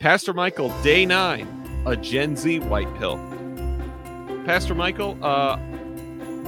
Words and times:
Pastor 0.00 0.32
Michael, 0.32 0.70
day 0.82 1.04
nine, 1.04 1.46
a 1.84 1.94
Gen 1.94 2.34
Z 2.34 2.60
white 2.60 2.88
pill. 2.96 3.18
Pastor 4.46 4.74
Michael, 4.74 5.22
uh, 5.22 5.58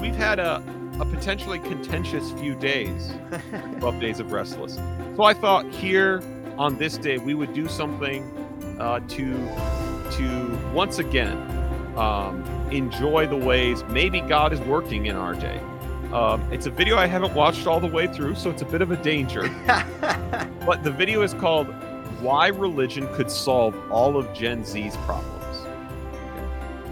we've 0.01 0.15
had 0.15 0.39
a, 0.39 0.65
a 0.99 1.05
potentially 1.05 1.59
contentious 1.59 2.33
few 2.33 2.55
days, 2.55 3.13
12 3.81 4.01
days 4.01 4.21
of 4.21 4.33
restless. 4.33 4.77
So 5.17 5.25
I 5.25 5.35
thought 5.35 5.69
here 5.69 6.23
on 6.57 6.79
this 6.79 6.97
day 6.97 7.19
we 7.19 7.35
would 7.35 7.53
do 7.53 7.69
something 7.69 8.25
uh, 8.81 9.01
to 9.01 9.35
to 10.13 10.59
once 10.73 10.99
again 10.99 11.37
um, 11.99 12.43
enjoy 12.71 13.27
the 13.27 13.37
ways 13.37 13.85
maybe 13.85 14.23
God 14.23 14.55
is 14.55 14.61
working 14.61 15.05
in 15.05 15.17
our 15.17 15.35
day. 15.35 15.61
Um, 16.11 16.41
it's 16.51 16.65
a 16.65 16.71
video 16.71 16.97
I 16.97 17.07
haven't 17.07 17.35
watched 17.35 17.67
all 17.67 17.81
the 17.81 17.87
way 17.87 18.07
through, 18.07 18.35
so 18.35 18.49
it's 18.49 18.63
a 18.63 18.67
bit 18.67 18.81
of 18.81 18.93
a 18.93 18.97
danger. 18.97 19.43
but 20.65 20.83
the 20.83 20.91
video 20.91 21.21
is 21.21 21.35
called 21.35 21.69
Why 22.23 22.47
Religion 22.47 23.13
Could 23.15 23.29
Solve 23.29 23.75
All 23.91 24.17
of 24.17 24.33
Gen 24.33 24.65
Z's 24.65 24.97
Problems. 24.99 25.67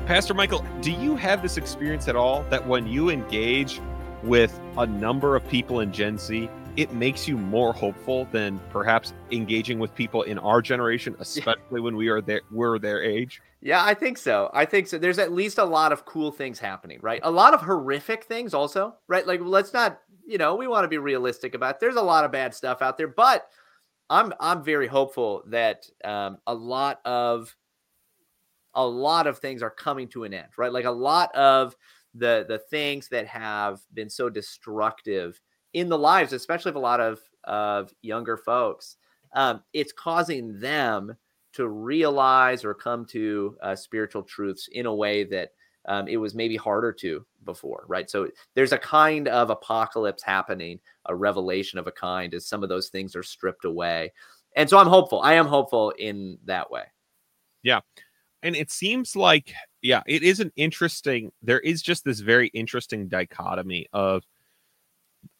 Pastor 0.04 0.34
Michael, 0.34 0.66
do 0.80 0.90
you 0.90 1.14
have 1.14 1.40
this 1.40 1.56
experience 1.56 2.08
at 2.08 2.16
all 2.16 2.42
that 2.50 2.66
when 2.66 2.88
you 2.88 3.10
engage 3.10 3.80
with 4.24 4.58
a 4.76 4.84
number 4.84 5.36
of 5.36 5.46
people 5.46 5.78
in 5.78 5.92
Gen 5.92 6.18
Z, 6.18 6.50
it 6.76 6.92
makes 6.92 7.28
you 7.28 7.36
more 7.36 7.72
hopeful 7.72 8.26
than 8.32 8.60
perhaps 8.70 9.12
engaging 9.30 9.78
with 9.78 9.94
people 9.94 10.22
in 10.22 10.36
our 10.36 10.60
generation, 10.60 11.14
especially 11.20 11.80
when 11.80 11.94
we 11.94 12.08
are 12.08 12.20
there, 12.20 12.40
we're 12.50 12.80
their 12.80 13.00
age? 13.00 13.40
Yeah, 13.60 13.84
I 13.84 13.94
think 13.94 14.18
so. 14.18 14.50
I 14.52 14.64
think 14.64 14.88
so. 14.88 14.98
There's 14.98 15.20
at 15.20 15.30
least 15.30 15.58
a 15.58 15.64
lot 15.64 15.92
of 15.92 16.04
cool 16.06 16.32
things 16.32 16.58
happening, 16.58 16.98
right? 17.02 17.20
A 17.22 17.30
lot 17.30 17.54
of 17.54 17.60
horrific 17.60 18.24
things 18.24 18.52
also, 18.52 18.96
right? 19.06 19.24
Like 19.24 19.42
let's 19.44 19.72
not, 19.72 20.00
you 20.26 20.38
know, 20.38 20.56
we 20.56 20.66
want 20.66 20.82
to 20.82 20.88
be 20.88 20.98
realistic 20.98 21.54
about. 21.54 21.76
It. 21.76 21.80
There's 21.80 21.94
a 21.94 22.02
lot 22.02 22.24
of 22.24 22.32
bad 22.32 22.52
stuff 22.52 22.82
out 22.82 22.98
there, 22.98 23.06
but 23.06 23.48
I'm 24.10 24.34
I'm 24.40 24.62
very 24.64 24.88
hopeful 24.88 25.42
that 25.46 25.86
um, 26.04 26.38
a 26.46 26.54
lot 26.54 27.00
of 27.06 27.54
a 28.74 28.86
lot 28.86 29.26
of 29.26 29.38
things 29.38 29.62
are 29.62 29.70
coming 29.70 30.08
to 30.08 30.24
an 30.24 30.34
end, 30.34 30.48
right? 30.58 30.72
Like 30.72 30.84
a 30.84 30.90
lot 30.90 31.34
of 31.34 31.76
the 32.14 32.44
the 32.48 32.58
things 32.58 33.08
that 33.08 33.26
have 33.28 33.80
been 33.94 34.10
so 34.10 34.28
destructive 34.28 35.40
in 35.72 35.88
the 35.88 35.98
lives, 35.98 36.32
especially 36.32 36.70
of 36.70 36.76
a 36.76 36.80
lot 36.80 37.00
of 37.00 37.20
of 37.44 37.92
younger 38.02 38.36
folks, 38.36 38.96
um, 39.34 39.62
it's 39.72 39.92
causing 39.92 40.58
them 40.58 41.16
to 41.52 41.68
realize 41.68 42.64
or 42.64 42.74
come 42.74 43.04
to 43.04 43.56
uh, 43.62 43.74
spiritual 43.74 44.22
truths 44.22 44.68
in 44.72 44.86
a 44.86 44.94
way 44.94 45.24
that 45.24 45.50
um, 45.86 46.08
it 46.08 46.16
was 46.16 46.34
maybe 46.34 46.56
harder 46.56 46.92
to 46.92 47.24
before, 47.44 47.84
right? 47.88 48.10
So 48.10 48.28
there's 48.54 48.72
a 48.72 48.78
kind 48.78 49.28
of 49.28 49.50
apocalypse 49.50 50.22
happening, 50.22 50.78
a 51.06 51.14
revelation 51.14 51.78
of 51.78 51.86
a 51.86 51.92
kind 51.92 52.34
as 52.34 52.46
some 52.46 52.62
of 52.62 52.68
those 52.68 52.88
things 52.88 53.16
are 53.16 53.22
stripped 53.22 53.64
away. 53.64 54.12
And 54.56 54.68
so 54.68 54.78
I'm 54.78 54.86
hopeful. 54.86 55.20
I 55.20 55.34
am 55.34 55.46
hopeful 55.46 55.90
in 55.90 56.38
that 56.44 56.70
way. 56.70 56.84
Yeah. 57.62 57.80
And 58.42 58.56
it 58.56 58.70
seems 58.70 59.16
like, 59.16 59.52
yeah, 59.82 60.02
it 60.06 60.22
is 60.22 60.40
an 60.40 60.52
interesting, 60.56 61.30
there 61.42 61.60
is 61.60 61.82
just 61.82 62.04
this 62.04 62.20
very 62.20 62.48
interesting 62.48 63.08
dichotomy 63.08 63.86
of, 63.92 64.22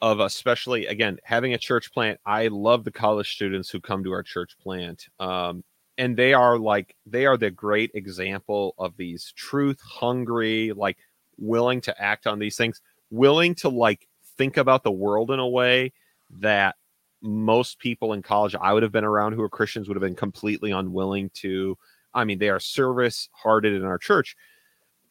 of 0.03 0.21
especially 0.21 0.87
again 0.87 1.19
having 1.25 1.55
a 1.55 1.59
church 1.59 1.91
plant 1.91 2.21
i 2.27 2.49
love 2.49 2.85
the 2.85 2.91
college 2.91 3.33
students 3.33 3.71
who 3.71 3.81
come 3.81 4.05
to 4.05 4.13
our 4.13 4.23
church 4.23 4.55
plant 4.63 5.07
um, 5.21 5.65
and 6.01 6.17
they 6.17 6.33
are 6.33 6.59
like 6.59 6.97
they 7.07 7.27
are 7.27 7.37
the 7.37 7.51
great 7.51 7.91
example 7.95 8.75
of 8.79 8.97
these 8.97 9.33
truth 9.37 9.81
hungry 9.81 10.73
like 10.75 10.97
willing 11.37 11.81
to 11.81 12.03
act 12.03 12.27
on 12.27 12.39
these 12.39 12.57
things 12.57 12.81
willing 13.11 13.55
to 13.55 13.69
like 13.69 14.09
think 14.37 14.57
about 14.57 14.83
the 14.83 14.91
world 14.91 15.31
in 15.31 15.39
a 15.39 15.49
way 15.49 15.93
that 16.31 16.75
most 17.23 17.79
people 17.79 18.13
in 18.13 18.23
college 18.23 18.57
i 18.61 18.73
would 18.73 18.83
have 18.83 18.93
been 18.93 19.05
around 19.05 19.35
who 19.35 19.43
are 19.43 19.49
christians 19.49 19.89
would 19.89 19.97
have 19.97 20.03
been 20.03 20.15
completely 20.17 20.71
unwilling 20.71 21.31
to 21.35 21.77
i 22.15 22.25
mean 22.25 22.39
they 22.39 22.49
are 22.49 22.61
service 22.61 23.29
hearted 23.33 23.75
in 23.75 23.85
our 23.85 23.99
church 23.99 24.37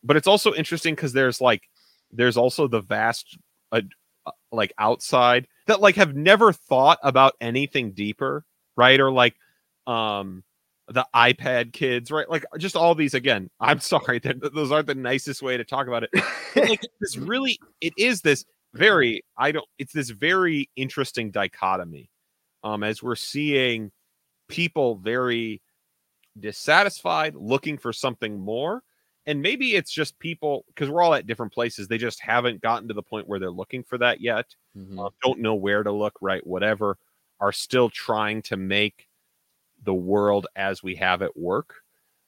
but 0.03 0.17
it's 0.17 0.27
also 0.27 0.53
interesting 0.53 0.95
because 0.95 1.13
there's 1.13 1.39
like 1.39 1.69
there's 2.11 2.37
also 2.37 2.67
the 2.67 2.81
vast 2.81 3.38
uh, 3.72 3.81
like 4.51 4.73
outside 4.79 5.47
that 5.67 5.81
like 5.81 5.95
have 5.95 6.16
never 6.16 6.51
thought 6.51 6.97
about 7.03 7.35
anything 7.39 7.91
deeper 7.91 8.44
right? 8.79 8.99
Or 8.99 9.11
like 9.11 9.35
um 9.85 10.44
the 10.89 11.05
iPad 11.16 11.73
kids, 11.73 12.11
right? 12.11 12.29
Like 12.29 12.45
just 12.57 12.75
all 12.75 12.95
these 12.95 13.13
again. 13.13 13.50
I'm 13.59 13.79
sorry 13.79 14.19
that 14.19 14.53
those 14.53 14.72
aren't 14.72 14.88
the 14.88 14.95
nicest 14.95 15.41
way 15.41 15.57
to 15.57 15.63
talk 15.63 15.88
about 15.88 16.03
it. 16.03 16.09
like 16.55 16.81
this 17.00 17.17
really, 17.17 17.59
it 17.81 17.94
is 17.97 18.22
this 18.22 18.45
very. 18.73 19.23
I 19.38 19.51
don't. 19.51 19.67
It's 19.78 19.94
this 19.94 20.09
very 20.09 20.69
interesting 20.75 21.31
dichotomy, 21.31 22.09
um, 22.63 22.83
as 22.83 23.03
we're 23.03 23.16
seeing 23.16 23.91
people 24.47 24.95
very 24.95 25.61
dissatisfied, 26.39 27.35
looking 27.35 27.78
for 27.78 27.94
something 27.94 28.39
more, 28.39 28.81
and 29.25 29.41
maybe 29.41 29.75
it's 29.75 29.91
just 29.91 30.17
people 30.19 30.66
because 30.67 30.89
we're 30.89 31.03
all 31.03 31.13
at 31.13 31.28
different 31.28 31.53
places. 31.53 31.88
They 31.88 31.97
just 31.97 32.22
haven't 32.22 32.61
gotten 32.61 32.88
to 32.88 32.94
the 32.94 33.03
point 33.03 33.28
where 33.28 33.39
they're 33.39 33.51
looking 33.51 33.83
for 33.83 33.97
that 33.99 34.22
yet. 34.22 34.45
Mm-hmm. 34.78 34.99
Uh, 34.99 35.09
don't 35.23 35.39
know 35.39 35.55
where 35.55 35.83
to 35.83 35.91
look, 35.91 36.17
right? 36.22 36.45
Whatever. 36.45 36.97
Are 37.41 37.53
still 37.53 37.89
trying 37.89 38.41
to 38.44 38.57
make 38.57 39.07
the 39.84 39.94
world 39.94 40.47
as 40.56 40.84
we 40.84 40.95
have 40.95 41.22
it 41.22 41.35
work. 41.35 41.75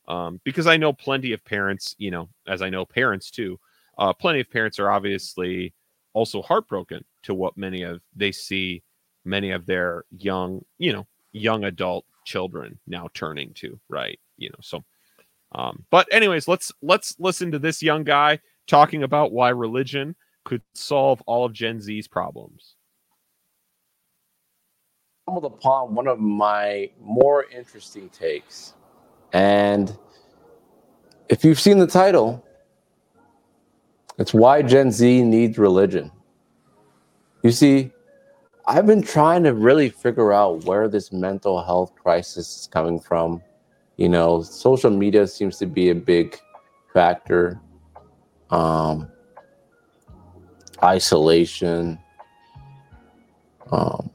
Um, 0.08 0.42
because 0.44 0.68
I 0.68 0.78
know 0.78 0.94
plenty 0.94 1.32
of 1.34 1.44
parents, 1.46 1.96
you 1.98 2.12
know, 2.12 2.30
as 2.48 2.62
I 2.62 2.70
know 2.70 2.86
parents 2.86 3.32
too, 3.32 3.60
uh, 3.98 4.14
plenty 4.14 4.40
of 4.40 4.50
parents 4.50 4.80
are 4.80 4.90
obviously 4.90 5.74
also 6.14 6.42
heartbroken 6.42 7.06
to 7.24 7.34
what 7.34 7.58
many 7.58 7.84
of 7.84 8.02
they 8.16 8.32
see 8.32 8.84
many 9.24 9.52
of 9.52 9.66
their 9.66 10.06
young, 10.18 10.66
you 10.80 10.92
know, 10.92 11.08
young 11.32 11.64
adult 11.66 12.06
children 12.26 12.80
now 12.88 13.08
turning 13.14 13.54
to, 13.54 13.80
right? 13.90 14.20
You 14.38 14.50
know, 14.50 14.60
so 14.62 14.84
um, 15.54 15.86
but 15.92 16.08
anyways, 16.12 16.48
let's 16.48 16.72
let's 16.82 17.16
listen 17.20 17.52
to 17.52 17.60
this 17.60 17.84
young 17.84 18.04
guy 18.04 18.40
talking 18.68 19.04
about 19.04 19.32
why 19.32 19.50
religion 19.50 20.16
could 20.46 20.62
solve 20.74 21.22
all 21.28 21.46
of 21.46 21.54
Gen 21.54 21.80
Z's 21.82 22.08
problems 22.08 22.76
stumbled 25.32 25.54
upon 25.54 25.96
one 25.96 26.08
of 26.08 26.20
my 26.20 26.90
more 27.02 27.46
interesting 27.46 28.10
takes. 28.10 28.74
And 29.32 29.98
if 31.30 31.46
you've 31.46 31.60
seen 31.60 31.80
the 31.80 31.88
title, 31.88 32.46
it's 34.18 34.34
Why 34.34 34.62
Gen 34.62 34.92
Z 34.92 35.24
Needs 35.24 35.58
Religion. 35.58 36.12
You 37.44 37.52
see, 37.52 37.92
I've 38.68 38.86
been 38.86 39.02
trying 39.02 39.44
to 39.44 39.54
really 39.54 39.88
figure 39.88 40.34
out 40.34 40.66
where 40.66 40.90
this 40.90 41.14
mental 41.14 41.64
health 41.64 41.94
crisis 41.96 42.62
is 42.62 42.68
coming 42.68 43.00
from. 43.00 43.42
You 43.96 44.10
know, 44.10 44.42
social 44.42 44.92
media 44.92 45.28
seems 45.28 45.58
to 45.60 45.66
be 45.66 45.92
a 45.92 45.96
big 45.96 46.38
factor. 46.94 47.62
Um, 48.50 49.10
isolation, 50.84 51.98
um, 53.72 54.10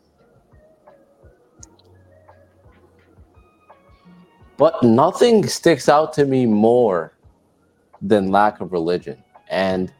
But 4.57 4.83
nothing 4.83 5.47
sticks 5.47 5.89
out 5.89 6.13
to 6.15 6.25
me 6.25 6.47
more 6.47 7.13
than 8.01 8.31
lack 8.31 8.61
of 8.61 8.73
religion. 8.73 9.23
And 9.49 9.93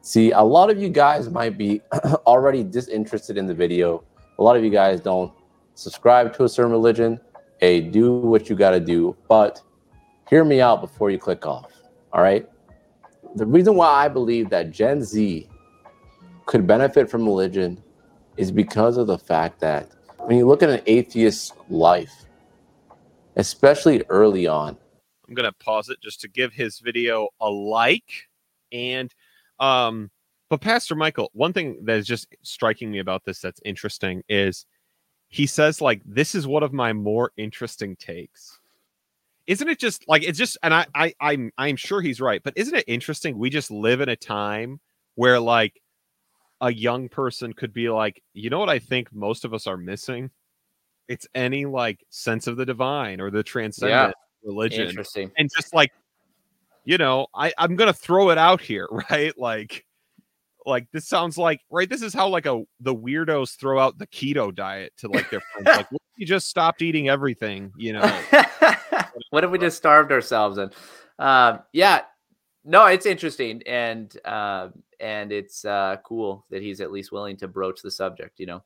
see, 0.00 0.32
a 0.32 0.40
lot 0.40 0.70
of 0.70 0.78
you 0.78 0.88
guys 0.88 1.28
might 1.28 1.58
be 1.58 1.82
already 2.26 2.62
disinterested 2.62 3.36
in 3.36 3.46
the 3.46 3.54
video. 3.54 4.02
A 4.38 4.42
lot 4.42 4.56
of 4.56 4.64
you 4.64 4.70
guys 4.70 5.00
don't 5.00 5.32
subscribe 5.74 6.34
to 6.34 6.44
a 6.44 6.48
certain 6.48 6.72
religion. 6.72 7.20
Hey, 7.60 7.80
do 7.80 8.14
what 8.18 8.48
you 8.48 8.56
got 8.56 8.70
to 8.70 8.80
do, 8.80 9.16
but 9.28 9.60
hear 10.28 10.44
me 10.44 10.60
out 10.60 10.80
before 10.80 11.10
you 11.10 11.18
click 11.18 11.46
off. 11.46 11.72
All 12.12 12.22
right. 12.22 12.48
The 13.34 13.46
reason 13.46 13.74
why 13.74 13.88
I 13.88 14.08
believe 14.08 14.48
that 14.50 14.70
Gen 14.70 15.02
Z 15.02 15.48
could 16.46 16.66
benefit 16.66 17.10
from 17.10 17.24
religion 17.24 17.82
is 18.36 18.50
because 18.50 18.96
of 18.96 19.06
the 19.06 19.18
fact 19.18 19.60
that 19.60 19.90
when 20.18 20.38
you 20.38 20.46
look 20.46 20.62
at 20.62 20.70
an 20.70 20.80
atheist 20.86 21.52
life, 21.68 22.26
especially 23.38 24.02
early 24.08 24.46
on. 24.46 24.76
I'm 25.26 25.34
going 25.34 25.50
to 25.50 25.64
pause 25.64 25.88
it 25.88 26.00
just 26.02 26.20
to 26.22 26.28
give 26.28 26.52
his 26.52 26.80
video 26.80 27.28
a 27.40 27.48
like. 27.48 28.28
And, 28.72 29.14
um, 29.60 30.10
but 30.50 30.60
Pastor 30.60 30.94
Michael, 30.94 31.30
one 31.32 31.52
thing 31.52 31.78
that 31.84 31.96
is 31.96 32.06
just 32.06 32.28
striking 32.42 32.90
me 32.90 32.98
about 32.98 33.24
this 33.24 33.40
that's 33.40 33.60
interesting 33.64 34.22
is 34.28 34.66
he 35.28 35.46
says, 35.46 35.80
like, 35.80 36.02
this 36.04 36.34
is 36.34 36.46
one 36.46 36.62
of 36.62 36.72
my 36.72 36.92
more 36.92 37.32
interesting 37.36 37.96
takes. 37.96 38.58
Isn't 39.46 39.68
it 39.68 39.78
just 39.78 40.06
like 40.06 40.22
it's 40.24 40.36
just 40.36 40.58
and 40.62 40.74
I 40.74 40.86
I 40.94 41.14
I'm 41.20 41.50
I'm 41.56 41.76
sure 41.76 42.02
he's 42.02 42.20
right, 42.20 42.42
but 42.42 42.52
isn't 42.54 42.76
it 42.76 42.84
interesting? 42.86 43.38
We 43.38 43.48
just 43.48 43.70
live 43.70 44.02
in 44.02 44.10
a 44.10 44.16
time 44.16 44.78
where 45.14 45.40
like 45.40 45.80
a 46.60 46.70
young 46.70 47.08
person 47.08 47.54
could 47.54 47.72
be 47.72 47.88
like, 47.88 48.22
you 48.34 48.50
know 48.50 48.58
what 48.58 48.68
I 48.68 48.78
think 48.78 49.10
most 49.10 49.46
of 49.46 49.54
us 49.54 49.66
are 49.66 49.78
missing? 49.78 50.30
It's 51.08 51.26
any 51.34 51.64
like 51.64 52.04
sense 52.10 52.46
of 52.46 52.56
the 52.56 52.66
divine 52.66 53.20
or 53.20 53.30
the 53.30 53.42
transcendent 53.42 54.14
yeah. 54.14 54.48
religion. 54.48 54.88
Interesting. 54.88 55.30
And 55.36 55.50
just 55.56 55.74
like, 55.74 55.90
you 56.84 56.98
know, 56.98 57.26
I, 57.34 57.52
I'm 57.58 57.76
gonna 57.76 57.92
throw 57.92 58.30
it 58.30 58.38
out 58.38 58.60
here, 58.60 58.88
right? 59.10 59.36
Like 59.38 59.84
like 60.66 60.86
this 60.92 61.08
sounds 61.08 61.38
like 61.38 61.60
right 61.70 61.88
this 61.88 62.02
is 62.02 62.12
how 62.12 62.28
like 62.28 62.44
a 62.44 62.62
the 62.80 62.94
weirdos 62.94 63.56
throw 63.56 63.78
out 63.78 63.96
the 63.96 64.06
keto 64.08 64.54
diet 64.54 64.92
to 64.98 65.08
like 65.08 65.30
their 65.30 65.40
friends 65.40 65.78
like 65.78 65.86
you 66.16 66.26
just 66.26 66.46
stopped 66.46 66.82
eating 66.82 67.08
everything 67.08 67.72
you 67.78 67.94
know 67.94 68.22
what 69.30 69.44
if 69.44 69.50
we 69.50 69.58
just 69.58 69.76
starved 69.76 70.12
ourselves? 70.12 70.58
And 70.58 70.72
um, 71.18 71.60
yeah, 71.72 72.02
no, 72.64 72.86
it's 72.86 73.06
interesting, 73.06 73.62
and 73.66 74.14
uh, 74.24 74.68
and 75.00 75.32
it's 75.32 75.64
uh, 75.64 75.96
cool 76.04 76.44
that 76.50 76.62
he's 76.62 76.80
at 76.80 76.92
least 76.92 77.12
willing 77.12 77.36
to 77.38 77.48
broach 77.48 77.82
the 77.82 77.90
subject. 77.90 78.38
You 78.38 78.46
know. 78.46 78.64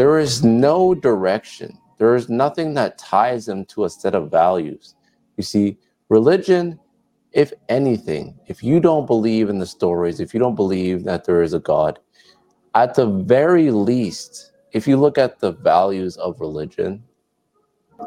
There 0.00 0.18
is 0.18 0.42
no 0.42 0.94
direction. 0.94 1.76
There 1.98 2.14
is 2.16 2.30
nothing 2.30 2.72
that 2.72 2.96
ties 2.96 3.44
them 3.44 3.66
to 3.66 3.84
a 3.84 3.90
set 3.90 4.14
of 4.14 4.30
values. 4.30 4.94
You 5.36 5.42
see, 5.42 5.76
religion, 6.08 6.80
if 7.32 7.52
anything, 7.68 8.40
if 8.46 8.62
you 8.62 8.80
don't 8.80 9.04
believe 9.04 9.50
in 9.50 9.58
the 9.58 9.66
stories, 9.66 10.18
if 10.18 10.32
you 10.32 10.40
don't 10.40 10.54
believe 10.54 11.04
that 11.04 11.26
there 11.26 11.42
is 11.42 11.52
a 11.52 11.58
God, 11.58 11.98
at 12.74 12.94
the 12.94 13.04
very 13.04 13.70
least, 13.70 14.52
if 14.72 14.88
you 14.88 14.96
look 14.96 15.18
at 15.18 15.38
the 15.38 15.52
values 15.52 16.16
of 16.16 16.40
religion, 16.40 17.04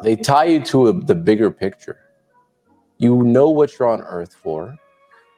they 0.02 0.16
tie 0.16 0.46
you 0.46 0.62
to 0.62 0.88
a, 0.88 0.94
the 0.94 1.14
bigger 1.14 1.52
picture. 1.52 2.00
You 2.98 3.22
know 3.22 3.52
what 3.52 3.78
you're 3.78 3.90
on 3.90 4.02
earth 4.02 4.34
for. 4.34 4.76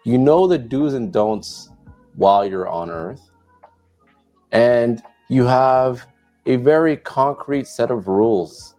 You 0.05 0.17
know 0.17 0.47
the 0.47 0.57
do's 0.57 0.93
and 0.93 1.11
don'ts 1.11 1.69
while 2.13 2.45
you're 2.45 2.69
on 2.69 2.89
earth. 2.89 3.29
And 4.53 5.03
you 5.27 5.43
have 5.43 6.07
a 6.45 6.57
very 6.57 6.95
concrete 6.97 7.67
set 7.67 7.91
of 7.91 8.07
rules 8.07 8.75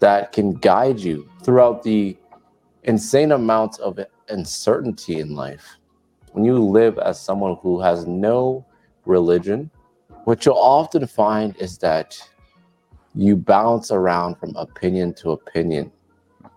that 0.00 0.32
can 0.32 0.52
guide 0.52 0.98
you 0.98 1.28
throughout 1.42 1.82
the 1.82 2.16
insane 2.82 3.32
amounts 3.32 3.78
of 3.78 3.98
uncertainty 4.28 5.20
in 5.20 5.34
life. 5.34 5.78
When 6.32 6.44
you 6.44 6.58
live 6.62 6.98
as 6.98 7.20
someone 7.20 7.56
who 7.62 7.80
has 7.80 8.06
no 8.06 8.66
religion, 9.04 9.70
what 10.24 10.44
you'll 10.44 10.56
often 10.56 11.06
find 11.06 11.56
is 11.56 11.78
that 11.78 12.18
you 13.14 13.36
bounce 13.36 13.90
around 13.90 14.36
from 14.36 14.54
opinion 14.56 15.14
to 15.14 15.30
opinion. 15.30 15.90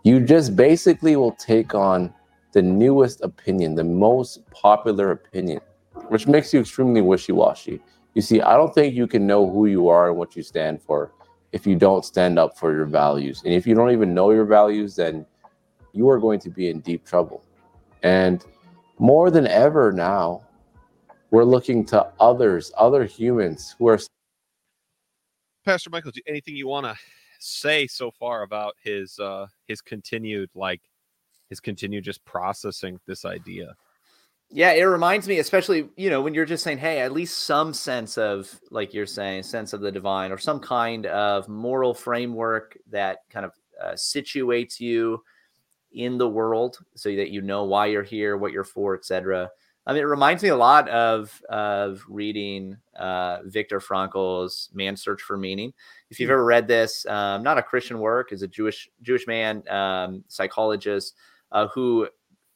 You 0.04 0.20
just 0.20 0.56
basically 0.56 1.16
will 1.16 1.32
take 1.34 1.74
on 1.74 2.14
the 2.52 2.62
newest 2.62 3.22
opinion, 3.22 3.76
the 3.76 3.84
most 3.84 4.50
popular 4.50 5.12
opinion, 5.12 5.62
which 6.08 6.28
makes 6.28 6.54
you 6.54 6.60
extremely 6.60 7.02
wishy 7.02 7.32
washy. 7.32 7.80
You 8.14 8.22
see, 8.22 8.42
I 8.42 8.56
don't 8.56 8.74
think 8.74 8.96
you 8.96 9.08
can 9.08 9.28
know 9.28 9.50
who 9.50 9.68
you 9.68 9.88
are 9.88 10.10
and 10.10 10.18
what 10.18 10.36
you 10.36 10.44
stand 10.44 10.82
for 10.82 11.12
if 11.52 11.66
you 11.66 11.76
don't 11.76 12.06
stand 12.06 12.38
up 12.38 12.58
for 12.58 12.74
your 12.74 12.86
values. 12.86 13.42
And 13.46 13.54
if 13.54 13.66
you 13.66 13.76
don't 13.76 13.92
even 13.92 14.14
know 14.14 14.32
your 14.32 14.46
values, 14.46 14.96
then 14.96 15.26
you 15.94 16.10
are 16.10 16.20
going 16.20 16.40
to 16.42 16.50
be 16.50 16.70
in 16.70 16.80
deep 16.82 17.06
trouble. 17.06 17.44
And 18.04 18.46
more 18.98 19.32
than 19.32 19.48
ever 19.48 19.92
now, 19.92 20.44
we're 21.32 21.44
looking 21.44 21.86
to 21.86 22.08
others, 22.20 22.72
other 22.78 23.06
humans 23.06 23.76
who 23.78 23.88
are. 23.88 24.00
Pastor 25.66 25.90
Michael, 25.90 26.12
do 26.12 26.22
anything 26.28 26.56
you 26.56 26.68
want 26.68 26.86
to 26.86 26.96
say 27.40 27.88
so 27.88 28.12
far 28.12 28.44
about 28.44 28.76
his 28.84 29.18
uh 29.20 29.48
his 29.68 29.82
continued 29.82 30.50
like 30.54 30.82
his 31.50 31.60
continued 31.60 32.04
just 32.04 32.24
processing 32.26 33.00
this 33.06 33.26
idea? 33.26 33.76
Yeah, 34.52 34.72
it 34.72 34.84
reminds 34.84 35.28
me, 35.28 35.38
especially, 35.38 35.90
you 35.96 36.10
know, 36.10 36.22
when 36.22 36.34
you're 36.34 36.46
just 36.46 36.64
saying, 36.64 36.80
hey, 36.80 37.02
at 37.02 37.12
least 37.12 37.40
some 37.40 37.72
sense 37.72 38.18
of, 38.18 38.60
like 38.72 38.96
you're 38.96 39.06
saying, 39.06 39.44
sense 39.44 39.74
of 39.74 39.82
the 39.82 39.92
divine 39.92 40.32
or 40.32 40.40
some 40.40 40.60
kind 40.60 41.06
of 41.06 41.48
moral 41.48 41.94
framework 41.94 42.76
that 42.90 43.20
kind 43.30 43.46
of 43.46 43.52
uh, 43.82 43.92
situates 43.92 44.80
you 44.80 45.24
in 45.92 46.18
the 46.18 46.28
world 46.28 46.80
so 46.96 47.16
that 47.16 47.30
you 47.30 47.42
know 47.42 47.64
why 47.64 47.88
you're 47.88 48.04
here, 48.04 48.38
what 48.38 48.52
you're 48.52 48.64
for, 48.64 48.96
etc. 48.96 49.50
I 49.86 49.94
mean, 49.94 50.02
it 50.02 50.08
reminds 50.08 50.44
me 50.44 50.50
a 50.50 50.56
lot 50.56 50.90
of 50.90 51.42
of 51.50 52.04
reading 52.08 52.78
uh, 52.96 53.40
Viktor 53.46 53.80
Frankl's 53.80 54.70
*Man's 54.74 55.02
Search 55.02 55.22
for 55.22 55.38
Meaning*. 55.38 55.74
If 56.10 56.20
you've 56.20 56.30
hmm. 56.30 56.34
ever 56.34 56.46
read 56.46 56.68
this, 56.68 57.06
um, 57.08 57.44
not 57.44 57.58
a 57.58 57.64
Christian 57.64 58.00
work, 58.00 58.32
is 58.32 58.42
a 58.42 58.48
Jewish 58.48 58.90
Jewish 59.02 59.26
man 59.26 59.68
um, 59.70 60.24
psychologist 60.28 61.16
uh, 61.52 61.68
who 61.68 62.08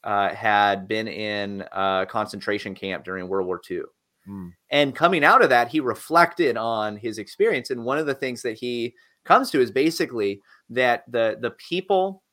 uh, 0.03 0.33
had 0.33 0.88
been 0.88 1.07
in 1.07 1.63
a 1.71 2.05
concentration 2.09 2.75
camp 2.75 3.03
during 3.03 3.27
World 3.27 3.47
War 3.47 3.61
II. 3.69 3.81
Mm. 4.27 4.53
And 4.69 4.95
coming 4.95 5.23
out 5.23 5.44
of 5.44 5.50
that, 5.50 5.69
he 5.69 5.79
reflected 5.79 6.57
on 6.57 6.97
his 6.97 7.17
experience. 7.17 7.69
And 7.69 7.83
one 7.83 7.97
of 7.97 8.05
the 8.05 8.15
things 8.15 8.41
that 8.41 8.57
he 8.57 8.94
comes 9.25 9.51
to 9.51 9.61
is 9.61 9.71
basically 9.71 10.41
that 10.69 11.03
the 11.11 11.38
the 11.39 11.51
people 11.51 12.23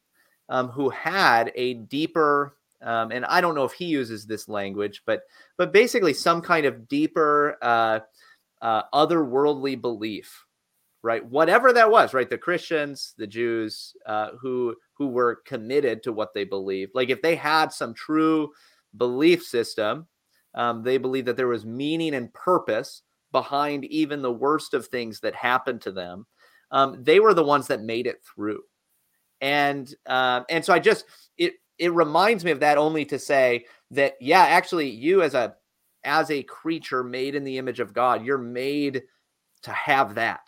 um, 0.48 0.68
who 0.68 0.88
had 0.90 1.52
a 1.54 1.74
deeper 1.74 2.54
um, 2.82 3.12
and 3.12 3.24
I 3.26 3.40
don't 3.40 3.54
know 3.54 3.64
if 3.64 3.72
he 3.72 3.84
uses 3.84 4.26
this 4.26 4.48
language, 4.48 5.02
but 5.04 5.22
but 5.58 5.72
basically 5.72 6.14
some 6.14 6.40
kind 6.40 6.64
of 6.64 6.88
deeper 6.88 7.58
uh, 7.60 8.00
uh, 8.62 8.82
otherworldly 8.94 9.80
belief, 9.80 10.46
right? 11.02 11.24
Whatever 11.24 11.72
that 11.74 11.90
was, 11.90 12.14
right? 12.14 12.28
The 12.28 12.38
Christians, 12.38 13.14
the 13.18 13.26
Jews, 13.26 13.94
uh, 14.06 14.30
who 14.40 14.74
who 15.00 15.08
were 15.08 15.40
committed 15.46 16.02
to 16.02 16.12
what 16.12 16.34
they 16.34 16.44
believed. 16.44 16.92
Like 16.94 17.08
if 17.08 17.22
they 17.22 17.34
had 17.34 17.72
some 17.72 17.94
true 17.94 18.50
belief 18.98 19.42
system, 19.42 20.06
um, 20.54 20.82
they 20.82 20.98
believed 20.98 21.26
that 21.26 21.38
there 21.38 21.48
was 21.48 21.64
meaning 21.64 22.14
and 22.14 22.32
purpose 22.34 23.00
behind 23.32 23.86
even 23.86 24.20
the 24.20 24.30
worst 24.30 24.74
of 24.74 24.86
things 24.86 25.18
that 25.20 25.34
happened 25.34 25.80
to 25.80 25.90
them. 25.90 26.26
Um, 26.70 27.02
they 27.02 27.18
were 27.18 27.32
the 27.32 27.42
ones 27.42 27.66
that 27.68 27.80
made 27.80 28.06
it 28.06 28.18
through, 28.22 28.60
and 29.40 29.92
um, 30.06 30.44
and 30.50 30.62
so 30.62 30.74
I 30.74 30.78
just 30.78 31.06
it 31.38 31.54
it 31.78 31.92
reminds 31.94 32.44
me 32.44 32.50
of 32.50 32.60
that 32.60 32.76
only 32.76 33.06
to 33.06 33.18
say 33.18 33.64
that 33.92 34.16
yeah, 34.20 34.42
actually, 34.42 34.90
you 34.90 35.22
as 35.22 35.32
a 35.32 35.54
as 36.04 36.30
a 36.30 36.42
creature 36.42 37.02
made 37.02 37.34
in 37.34 37.42
the 37.42 37.56
image 37.56 37.80
of 37.80 37.94
God, 37.94 38.24
you're 38.24 38.38
made 38.38 39.02
to 39.62 39.72
have 39.72 40.14
that, 40.16 40.42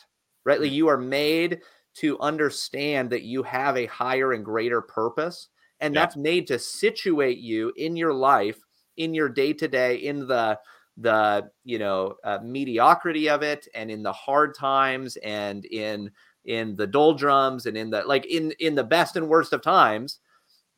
right? 0.45 0.61
Like 0.61 0.73
you 0.73 0.89
are 0.89 0.99
made 0.99 1.63
to 1.95 2.19
understand 2.21 3.11
that 3.11 3.23
you 3.23 3.43
have 3.43 3.77
a 3.77 3.87
higher 3.87 4.33
and 4.33 4.45
greater 4.45 4.81
purpose. 4.81 5.49
And 5.81 5.95
yeah. 5.95 6.01
that's 6.01 6.17
made 6.17 6.47
to 6.49 6.59
situate 6.59 7.39
you 7.39 7.73
in 7.77 7.97
your 7.97 8.15
life, 8.15 8.59
in 8.97 9.15
your 9.15 9.29
day 9.29 9.53
to 9.55 9.69
day, 9.69 9.97
in 9.97 10.27
the 10.27 10.59
the 10.99 11.49
you 11.65 11.79
know 11.79 12.17
uh, 12.23 12.39
mediocrity 12.43 13.29
of 13.29 13.43
it, 13.43 13.67
and 13.75 13.91
in 13.91 14.03
the 14.03 14.13
hard 14.13 14.55
times, 14.55 15.17
and 15.19 15.65
in 15.67 16.11
in 16.45 16.77
the 16.77 16.87
doldrums, 16.87 17.67
and 17.67 17.77
in 17.77 17.91
the 17.91 18.03
like 18.03 18.27
in 18.27 18.53
in 18.61 18.75
the 18.75 18.85
best 18.85 19.17
and 19.17 19.29
worst 19.29 19.53
of 19.53 19.63
times. 19.63 20.21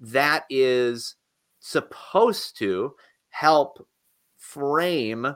That 0.00 0.44
is 0.50 1.16
supposed 1.60 2.58
to 2.58 2.94
help 3.30 3.86
frame 4.36 5.34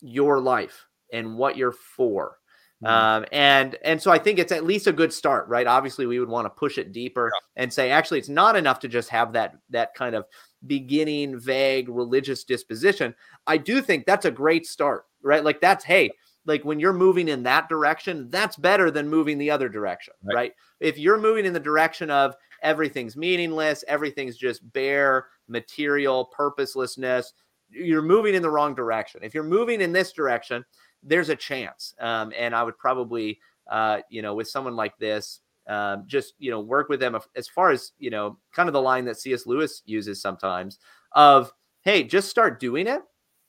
your 0.00 0.38
life 0.40 0.86
and 1.12 1.36
what 1.36 1.56
you're 1.56 1.72
for. 1.72 2.39
Um, 2.84 3.26
and 3.30 3.76
and 3.84 4.00
so 4.00 4.10
I 4.10 4.18
think 4.18 4.38
it's 4.38 4.52
at 4.52 4.64
least 4.64 4.86
a 4.86 4.92
good 4.92 5.12
start, 5.12 5.48
right? 5.48 5.66
Obviously, 5.66 6.06
we 6.06 6.18
would 6.18 6.28
want 6.28 6.46
to 6.46 6.50
push 6.50 6.78
it 6.78 6.92
deeper 6.92 7.30
yeah. 7.32 7.62
and 7.62 7.72
say, 7.72 7.90
actually, 7.90 8.18
it's 8.18 8.28
not 8.28 8.56
enough 8.56 8.78
to 8.80 8.88
just 8.88 9.10
have 9.10 9.32
that 9.34 9.56
that 9.70 9.94
kind 9.94 10.14
of 10.14 10.24
beginning 10.66 11.38
vague 11.38 11.88
religious 11.88 12.44
disposition. 12.44 13.14
I 13.46 13.58
do 13.58 13.82
think 13.82 14.06
that's 14.06 14.24
a 14.24 14.30
great 14.30 14.66
start, 14.66 15.04
right? 15.22 15.44
Like 15.44 15.60
that's 15.60 15.84
hey, 15.84 16.10
like 16.46 16.64
when 16.64 16.80
you're 16.80 16.94
moving 16.94 17.28
in 17.28 17.42
that 17.42 17.68
direction, 17.68 18.28
that's 18.30 18.56
better 18.56 18.90
than 18.90 19.08
moving 19.08 19.36
the 19.36 19.50
other 19.50 19.68
direction, 19.68 20.14
right? 20.22 20.34
right? 20.34 20.52
If 20.80 20.98
you're 20.98 21.18
moving 21.18 21.44
in 21.44 21.52
the 21.52 21.60
direction 21.60 22.10
of 22.10 22.34
everything's 22.62 23.16
meaningless, 23.16 23.84
everything's 23.88 24.36
just 24.36 24.60
bare 24.72 25.26
material 25.48 26.26
purposelessness, 26.26 27.32
you're 27.70 28.02
moving 28.02 28.34
in 28.34 28.42
the 28.42 28.50
wrong 28.50 28.74
direction. 28.74 29.20
If 29.22 29.34
you're 29.34 29.44
moving 29.44 29.80
in 29.80 29.92
this 29.92 30.12
direction, 30.12 30.64
there's 31.02 31.28
a 31.28 31.36
chance. 31.36 31.94
Um, 32.00 32.32
and 32.36 32.54
I 32.54 32.62
would 32.62 32.78
probably, 32.78 33.38
uh, 33.70 34.00
you 34.10 34.22
know, 34.22 34.34
with 34.34 34.48
someone 34.48 34.76
like 34.76 34.96
this, 34.98 35.40
um, 35.68 36.04
just 36.06 36.34
you 36.38 36.50
know, 36.50 36.60
work 36.60 36.88
with 36.88 37.00
them 37.00 37.16
as 37.36 37.48
far 37.48 37.70
as 37.70 37.92
you 37.98 38.10
know, 38.10 38.38
kind 38.52 38.68
of 38.68 38.72
the 38.72 38.80
line 38.80 39.04
that 39.04 39.18
C.S. 39.18 39.46
Lewis 39.46 39.82
uses 39.84 40.20
sometimes 40.20 40.78
of, 41.12 41.52
"Hey, 41.82 42.02
just 42.02 42.28
start 42.28 42.60
doing 42.60 42.86
it. 42.86 43.02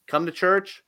Come 0.08 0.25
to 0.25 0.31
church." 0.31 0.84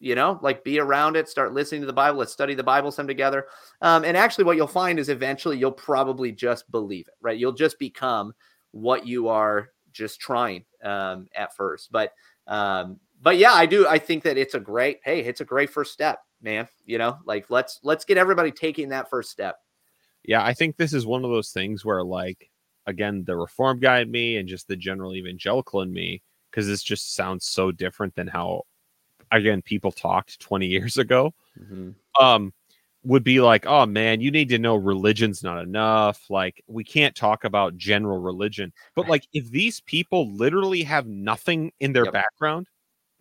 You 0.00 0.16
know, 0.16 0.40
like 0.42 0.64
be 0.64 0.80
around 0.80 1.14
it, 1.14 1.28
start 1.28 1.52
listening 1.52 1.82
to 1.82 1.86
the 1.86 1.92
Bible. 1.92 2.18
Let's 2.18 2.32
study 2.32 2.54
the 2.54 2.64
Bible 2.64 2.90
some 2.90 3.06
together. 3.06 3.46
Um, 3.82 4.04
and 4.04 4.16
actually, 4.16 4.44
what 4.44 4.56
you'll 4.56 4.66
find 4.66 4.98
is 4.98 5.08
eventually 5.08 5.58
you'll 5.58 5.70
probably 5.70 6.32
just 6.32 6.68
believe 6.72 7.06
it, 7.06 7.14
right? 7.20 7.38
You'll 7.38 7.52
just 7.52 7.78
become 7.78 8.34
what 8.72 9.06
you 9.06 9.28
are 9.28 9.68
just 9.92 10.20
trying 10.20 10.64
um, 10.82 11.28
at 11.36 11.54
first. 11.54 11.92
But 11.92 12.12
um, 12.48 12.98
but 13.22 13.38
yeah, 13.38 13.52
I 13.52 13.66
do. 13.66 13.86
I 13.86 13.98
think 13.98 14.24
that 14.24 14.36
it's 14.36 14.54
a 14.54 14.60
great, 14.60 14.98
hey, 15.04 15.20
it's 15.20 15.40
a 15.40 15.44
great 15.44 15.70
first 15.70 15.92
step, 15.92 16.18
man. 16.42 16.68
You 16.84 16.98
know, 16.98 17.18
like 17.24 17.46
let's 17.48 17.78
let's 17.82 18.04
get 18.04 18.18
everybody 18.18 18.50
taking 18.50 18.88
that 18.90 19.08
first 19.08 19.30
step. 19.30 19.56
Yeah, 20.24 20.44
I 20.44 20.54
think 20.54 20.76
this 20.76 20.92
is 20.92 21.06
one 21.06 21.24
of 21.24 21.30
those 21.30 21.50
things 21.50 21.84
where, 21.84 22.02
like, 22.04 22.50
again, 22.86 23.24
the 23.24 23.36
reform 23.36 23.80
guy 23.80 24.00
in 24.00 24.10
me 24.10 24.36
and 24.36 24.48
just 24.48 24.68
the 24.68 24.76
general 24.76 25.14
evangelical 25.14 25.82
in 25.82 25.92
me, 25.92 26.22
because 26.50 26.66
this 26.66 26.82
just 26.82 27.14
sounds 27.14 27.44
so 27.44 27.72
different 27.72 28.14
than 28.14 28.28
how, 28.28 28.62
again, 29.32 29.62
people 29.62 29.90
talked 29.90 30.38
20 30.40 30.66
years 30.66 30.98
ago. 30.98 31.32
Mm-hmm. 31.60 32.24
Um, 32.24 32.52
would 33.04 33.24
be 33.24 33.40
like, 33.40 33.66
oh 33.66 33.84
man, 33.84 34.20
you 34.20 34.30
need 34.30 34.48
to 34.50 34.60
know 34.60 34.76
religion's 34.76 35.42
not 35.42 35.60
enough. 35.60 36.24
Like, 36.30 36.62
we 36.68 36.84
can't 36.84 37.16
talk 37.16 37.42
about 37.42 37.76
general 37.76 38.20
religion. 38.20 38.72
But 38.94 39.08
like, 39.08 39.26
if 39.32 39.50
these 39.50 39.80
people 39.80 40.32
literally 40.32 40.84
have 40.84 41.08
nothing 41.08 41.72
in 41.80 41.92
their 41.92 42.04
yep. 42.04 42.12
background, 42.12 42.68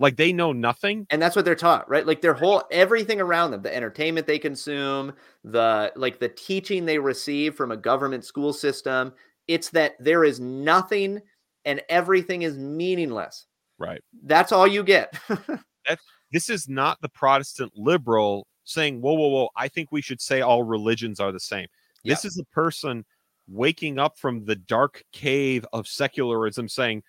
Like 0.01 0.17
they 0.17 0.34
know 0.34 0.51
nothing. 0.51 1.05
And 1.12 1.22
that's 1.22 1.36
what 1.36 1.46
they're 1.46 1.55
taught, 1.55 1.88
right? 1.88 2.05
Like 2.05 2.22
their 2.22 2.34
whole 2.34 2.63
everything 2.72 3.22
around 3.22 3.51
them, 3.51 3.62
the 3.62 3.74
entertainment 3.74 4.25
they 4.25 4.39
consume, 4.39 5.13
the 5.43 5.93
like 5.96 6.20
the 6.20 6.29
teaching 6.29 6.86
they 6.86 6.98
receive 6.98 7.55
from 7.55 7.72
a 7.72 7.77
government 7.77 8.25
school 8.25 8.51
system, 8.51 9.13
it's 9.48 9.70
that 9.70 9.93
there 10.00 10.24
is 10.24 10.39
nothing 10.39 11.22
and 11.65 11.81
everything 11.88 12.41
is 12.41 12.58
meaningless. 12.58 13.46
Right. 13.77 14.01
That's 14.24 14.51
all 14.51 14.67
you 14.67 14.84
get. 14.84 15.13
That's 15.88 16.03
this 16.31 16.50
is 16.50 16.67
not 16.67 17.00
the 17.01 17.10
Protestant 17.10 17.72
liberal 17.75 18.48
saying, 18.63 19.01
whoa, 19.01 19.13
whoa, 19.13 19.27
whoa, 19.27 19.50
I 19.55 19.67
think 19.67 19.91
we 19.91 20.01
should 20.01 20.22
say 20.22 20.41
all 20.41 20.63
religions 20.63 21.20
are 21.20 21.31
the 21.31 21.39
same. 21.39 21.67
Yeah. 22.03 22.13
This 22.13 22.25
is 22.25 22.39
a 22.39 22.46
person 22.55 23.05
waking 23.48 24.00
up 24.00 24.17
from 24.17 24.46
the 24.46 24.55
dark 24.55 25.03
cave 25.12 25.65
of 25.74 25.88
secularism 25.88 26.67
saying, 26.67 27.03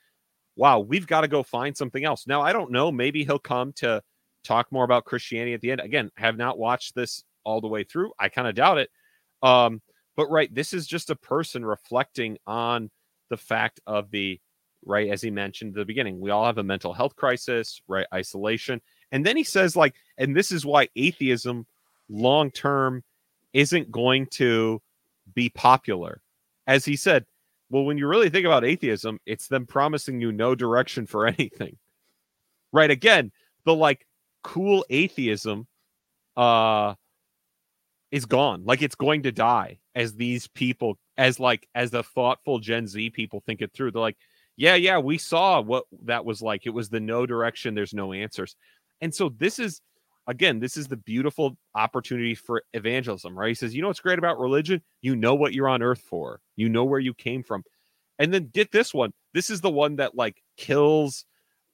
wow, 0.56 0.80
we've 0.80 1.06
got 1.06 1.22
to 1.22 1.28
go 1.28 1.42
find 1.42 1.76
something 1.76 2.04
else. 2.04 2.26
Now, 2.26 2.42
I 2.42 2.52
don't 2.52 2.70
know. 2.70 2.92
Maybe 2.92 3.24
he'll 3.24 3.38
come 3.38 3.72
to 3.74 4.02
talk 4.44 4.70
more 4.70 4.84
about 4.84 5.04
Christianity 5.04 5.54
at 5.54 5.60
the 5.60 5.70
end. 5.70 5.80
Again, 5.80 6.10
have 6.16 6.36
not 6.36 6.58
watched 6.58 6.94
this 6.94 7.24
all 7.44 7.60
the 7.60 7.68
way 7.68 7.84
through. 7.84 8.12
I 8.18 8.28
kind 8.28 8.48
of 8.48 8.54
doubt 8.54 8.78
it. 8.78 8.90
Um, 9.42 9.80
but 10.16 10.30
right, 10.30 10.52
this 10.54 10.72
is 10.72 10.86
just 10.86 11.10
a 11.10 11.16
person 11.16 11.64
reflecting 11.64 12.38
on 12.46 12.90
the 13.30 13.36
fact 13.36 13.80
of 13.86 14.10
the 14.10 14.40
right, 14.84 15.10
as 15.10 15.22
he 15.22 15.30
mentioned 15.30 15.74
at 15.74 15.80
the 15.80 15.84
beginning, 15.84 16.20
we 16.20 16.30
all 16.30 16.44
have 16.44 16.58
a 16.58 16.62
mental 16.62 16.92
health 16.92 17.16
crisis, 17.16 17.80
right? 17.88 18.06
Isolation. 18.12 18.80
And 19.10 19.24
then 19.24 19.36
he 19.36 19.44
says, 19.44 19.76
like, 19.76 19.94
and 20.18 20.36
this 20.36 20.52
is 20.52 20.66
why 20.66 20.88
atheism 20.96 21.66
long 22.08 22.50
term 22.50 23.02
isn't 23.52 23.90
going 23.90 24.26
to 24.32 24.82
be 25.34 25.48
popular. 25.50 26.20
As 26.66 26.84
he 26.84 26.96
said, 26.96 27.24
well, 27.72 27.84
when 27.84 27.96
you 27.96 28.06
really 28.06 28.28
think 28.28 28.44
about 28.44 28.66
atheism, 28.66 29.18
it's 29.24 29.48
them 29.48 29.66
promising 29.66 30.20
you 30.20 30.30
no 30.30 30.54
direction 30.54 31.06
for 31.06 31.26
anything. 31.38 31.78
Right. 32.70 32.90
Again, 32.90 33.32
the 33.64 33.74
like 33.74 34.06
cool 34.44 34.84
atheism 34.90 35.66
uh 36.36 36.94
is 38.10 38.26
gone. 38.26 38.64
Like 38.66 38.82
it's 38.82 38.94
going 38.94 39.22
to 39.22 39.32
die 39.32 39.78
as 39.94 40.14
these 40.14 40.46
people, 40.48 40.98
as 41.16 41.40
like 41.40 41.66
as 41.74 41.90
the 41.90 42.02
thoughtful 42.02 42.58
Gen 42.58 42.86
Z 42.86 43.08
people 43.10 43.42
think 43.46 43.62
it 43.62 43.72
through. 43.72 43.92
They're 43.92 44.02
like, 44.02 44.18
yeah, 44.56 44.74
yeah, 44.74 44.98
we 44.98 45.16
saw 45.16 45.62
what 45.62 45.84
that 46.04 46.26
was 46.26 46.42
like. 46.42 46.66
It 46.66 46.74
was 46.74 46.90
the 46.90 47.00
no 47.00 47.24
direction, 47.24 47.74
there's 47.74 47.94
no 47.94 48.12
answers. 48.12 48.54
And 49.00 49.14
so 49.14 49.30
this 49.30 49.58
is 49.58 49.80
again, 50.26 50.60
this 50.60 50.76
is 50.76 50.88
the 50.88 50.96
beautiful 50.96 51.56
opportunity 51.74 52.34
for 52.34 52.62
evangelism, 52.74 53.38
right? 53.38 53.48
He 53.48 53.54
says, 53.54 53.74
you 53.74 53.82
know 53.82 53.88
what's 53.88 54.00
great 54.00 54.18
about 54.18 54.38
religion? 54.38 54.82
You 55.00 55.16
know 55.16 55.34
what 55.34 55.52
you're 55.52 55.68
on 55.68 55.82
earth 55.82 56.00
for, 56.00 56.40
you 56.56 56.68
know 56.68 56.84
where 56.84 57.00
you 57.00 57.14
came 57.14 57.42
from. 57.42 57.64
And 58.18 58.32
then 58.32 58.50
get 58.52 58.70
this 58.70 58.94
one. 58.94 59.12
This 59.34 59.50
is 59.50 59.60
the 59.60 59.70
one 59.70 59.96
that 59.96 60.14
like 60.14 60.42
kills 60.56 61.24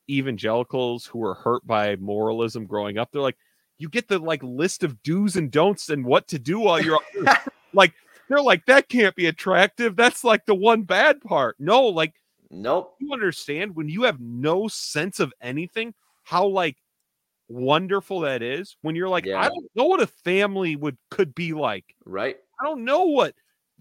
evangelicals 0.09 1.05
who 1.05 1.23
are 1.25 1.35
hurt 1.35 1.67
by 1.67 1.97
moralism 1.97 2.65
growing 2.65 2.97
up. 2.97 3.11
They're 3.13 3.21
like, 3.21 3.37
you 3.77 3.89
get 3.89 4.09
the 4.09 4.19
like 4.19 4.43
list 4.43 4.83
of 4.83 5.03
do's 5.03 5.37
and 5.37 5.51
don'ts 5.51 5.91
and 5.91 6.05
what 6.05 6.27
to 6.29 6.39
do 6.39 6.61
while 6.61 6.83
you're 6.83 7.01
like, 7.75 7.93
they're 8.29 8.41
like, 8.41 8.65
that 8.67 8.89
can't 8.89 9.15
be 9.15 9.27
attractive. 9.27 9.97
That's 9.97 10.25
like 10.25 10.47
the 10.47 10.55
one 10.55 10.83
bad 10.83 11.21
part. 11.21 11.57
No, 11.59 11.83
like, 11.83 12.15
nope. 12.51 12.95
You 12.99 13.13
understand 13.13 13.77
when 13.77 13.89
you 13.89 14.05
have 14.05 14.21
no 14.21 14.69
sense 14.69 15.21
of 15.21 15.33
anything, 15.41 15.95
how 16.25 16.47
like 16.47 16.77
wonderful 17.49 18.21
that 18.21 18.43
is 18.43 18.77
when 18.83 18.95
you're 18.95 19.09
like, 19.09 19.25
Yeah. 19.25 19.41
I 19.41 19.49
don't 19.49 19.71
know 19.75 19.87
what 19.87 20.03
a 20.03 20.07
family 20.07 20.77
would 20.77 20.97
could 21.11 21.35
be 21.35 21.53
like. 21.53 21.85
Right. 22.05 22.37
I 22.61 22.65
don't 22.65 22.85
know 22.85 23.05
what 23.05 23.35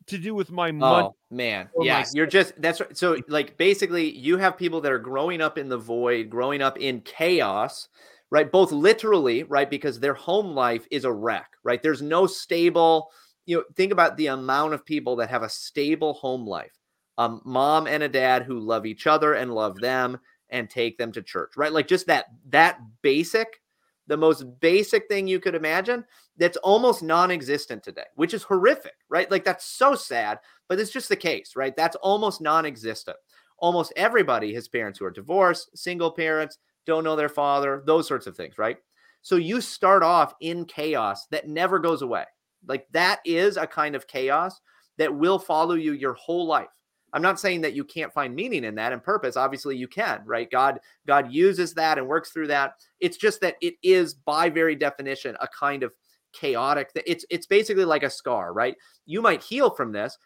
to 0.07 0.17
do 0.17 0.33
with 0.33 0.51
my 0.51 0.71
money. 0.71 1.07
Oh 1.07 1.15
man, 1.29 1.69
yeah, 1.81 2.05
you're 2.13 2.25
just 2.27 2.59
that's 2.61 2.79
right. 2.79 2.97
so 2.97 3.17
like 3.27 3.57
basically 3.57 4.09
you 4.17 4.37
have 4.37 4.57
people 4.57 4.81
that 4.81 4.91
are 4.91 4.99
growing 4.99 5.41
up 5.41 5.57
in 5.57 5.69
the 5.69 5.77
void, 5.77 6.29
growing 6.29 6.61
up 6.61 6.77
in 6.79 7.01
chaos, 7.01 7.89
right? 8.29 8.49
Both 8.49 8.71
literally, 8.71 9.43
right, 9.43 9.69
because 9.69 9.99
their 9.99 10.13
home 10.13 10.55
life 10.55 10.87
is 10.91 11.03
a 11.03 11.11
wreck, 11.11 11.49
right? 11.63 11.83
There's 11.83 12.01
no 12.01 12.25
stable, 12.25 13.11
you 13.45 13.57
know, 13.57 13.63
think 13.75 13.91
about 13.91 14.17
the 14.17 14.27
amount 14.27 14.73
of 14.73 14.85
people 14.85 15.17
that 15.17 15.29
have 15.29 15.43
a 15.43 15.49
stable 15.49 16.13
home 16.13 16.45
life. 16.47 16.73
Um, 17.17 17.41
mom 17.43 17.87
and 17.87 18.03
a 18.03 18.09
dad 18.09 18.43
who 18.43 18.59
love 18.59 18.85
each 18.85 19.07
other 19.07 19.33
and 19.33 19.53
love 19.53 19.79
them 19.79 20.19
and 20.49 20.69
take 20.69 20.97
them 20.97 21.11
to 21.11 21.21
church, 21.21 21.57
right? 21.57 21.71
Like 21.71 21.87
just 21.87 22.07
that 22.07 22.25
that 22.49 22.79
basic, 23.01 23.61
the 24.07 24.17
most 24.17 24.45
basic 24.59 25.07
thing 25.07 25.27
you 25.27 25.39
could 25.39 25.55
imagine 25.55 26.05
that's 26.37 26.57
almost 26.57 27.03
non-existent 27.03 27.83
today, 27.83 28.05
which 28.15 28.33
is 28.33 28.43
horrific, 28.43 28.95
right? 29.09 29.29
Like 29.29 29.43
that's 29.43 29.65
so 29.65 29.95
sad, 29.95 30.39
but 30.67 30.79
it's 30.79 30.91
just 30.91 31.09
the 31.09 31.15
case, 31.15 31.55
right? 31.55 31.75
That's 31.75 31.97
almost 31.97 32.41
non-existent. 32.41 33.17
Almost 33.59 33.93
everybody 33.95 34.53
has 34.53 34.67
parents 34.67 34.99
who 34.99 35.05
are 35.05 35.11
divorced, 35.11 35.75
single 35.77 36.11
parents, 36.11 36.57
don't 36.85 37.03
know 37.03 37.15
their 37.15 37.29
father, 37.29 37.83
those 37.85 38.07
sorts 38.07 38.27
of 38.27 38.37
things, 38.37 38.57
right? 38.57 38.77
So 39.21 39.35
you 39.35 39.59
start 39.59 40.03
off 40.03 40.33
in 40.39 40.65
chaos 40.65 41.27
that 41.31 41.47
never 41.49 41.79
goes 41.79 42.01
away. 42.01 42.23
Like 42.65 42.87
that 42.91 43.19
is 43.25 43.57
a 43.57 43.67
kind 43.67 43.95
of 43.95 44.07
chaos 44.07 44.61
that 44.97 45.13
will 45.13 45.39
follow 45.39 45.75
you 45.75 45.93
your 45.93 46.13
whole 46.13 46.47
life. 46.47 46.69
I'm 47.13 47.21
not 47.21 47.39
saying 47.39 47.61
that 47.61 47.73
you 47.73 47.83
can't 47.83 48.13
find 48.13 48.35
meaning 48.35 48.63
in 48.63 48.75
that 48.75 48.93
and 48.93 49.01
purpose. 49.01 49.37
Obviously 49.37 49.77
you 49.77 49.87
can, 49.87 50.21
right? 50.25 50.49
God 50.49 50.79
God 51.05 51.31
uses 51.31 51.73
that 51.75 51.97
and 51.97 52.07
works 52.07 52.31
through 52.31 52.47
that. 52.47 52.75
It's 52.99 53.17
just 53.17 53.41
that 53.41 53.55
it 53.61 53.75
is 53.81 54.13
by 54.13 54.49
very 54.49 54.75
definition 54.75 55.37
a 55.39 55.47
kind 55.47 55.83
of 55.83 55.93
chaotic 56.33 56.91
it's 57.05 57.25
it's 57.29 57.45
basically 57.47 57.85
like 57.85 58.03
a 58.03 58.09
scar, 58.09 58.53
right? 58.53 58.75
You 59.05 59.21
might 59.21 59.41
heal 59.41 59.69
from 59.69 59.91
this, 59.91 60.17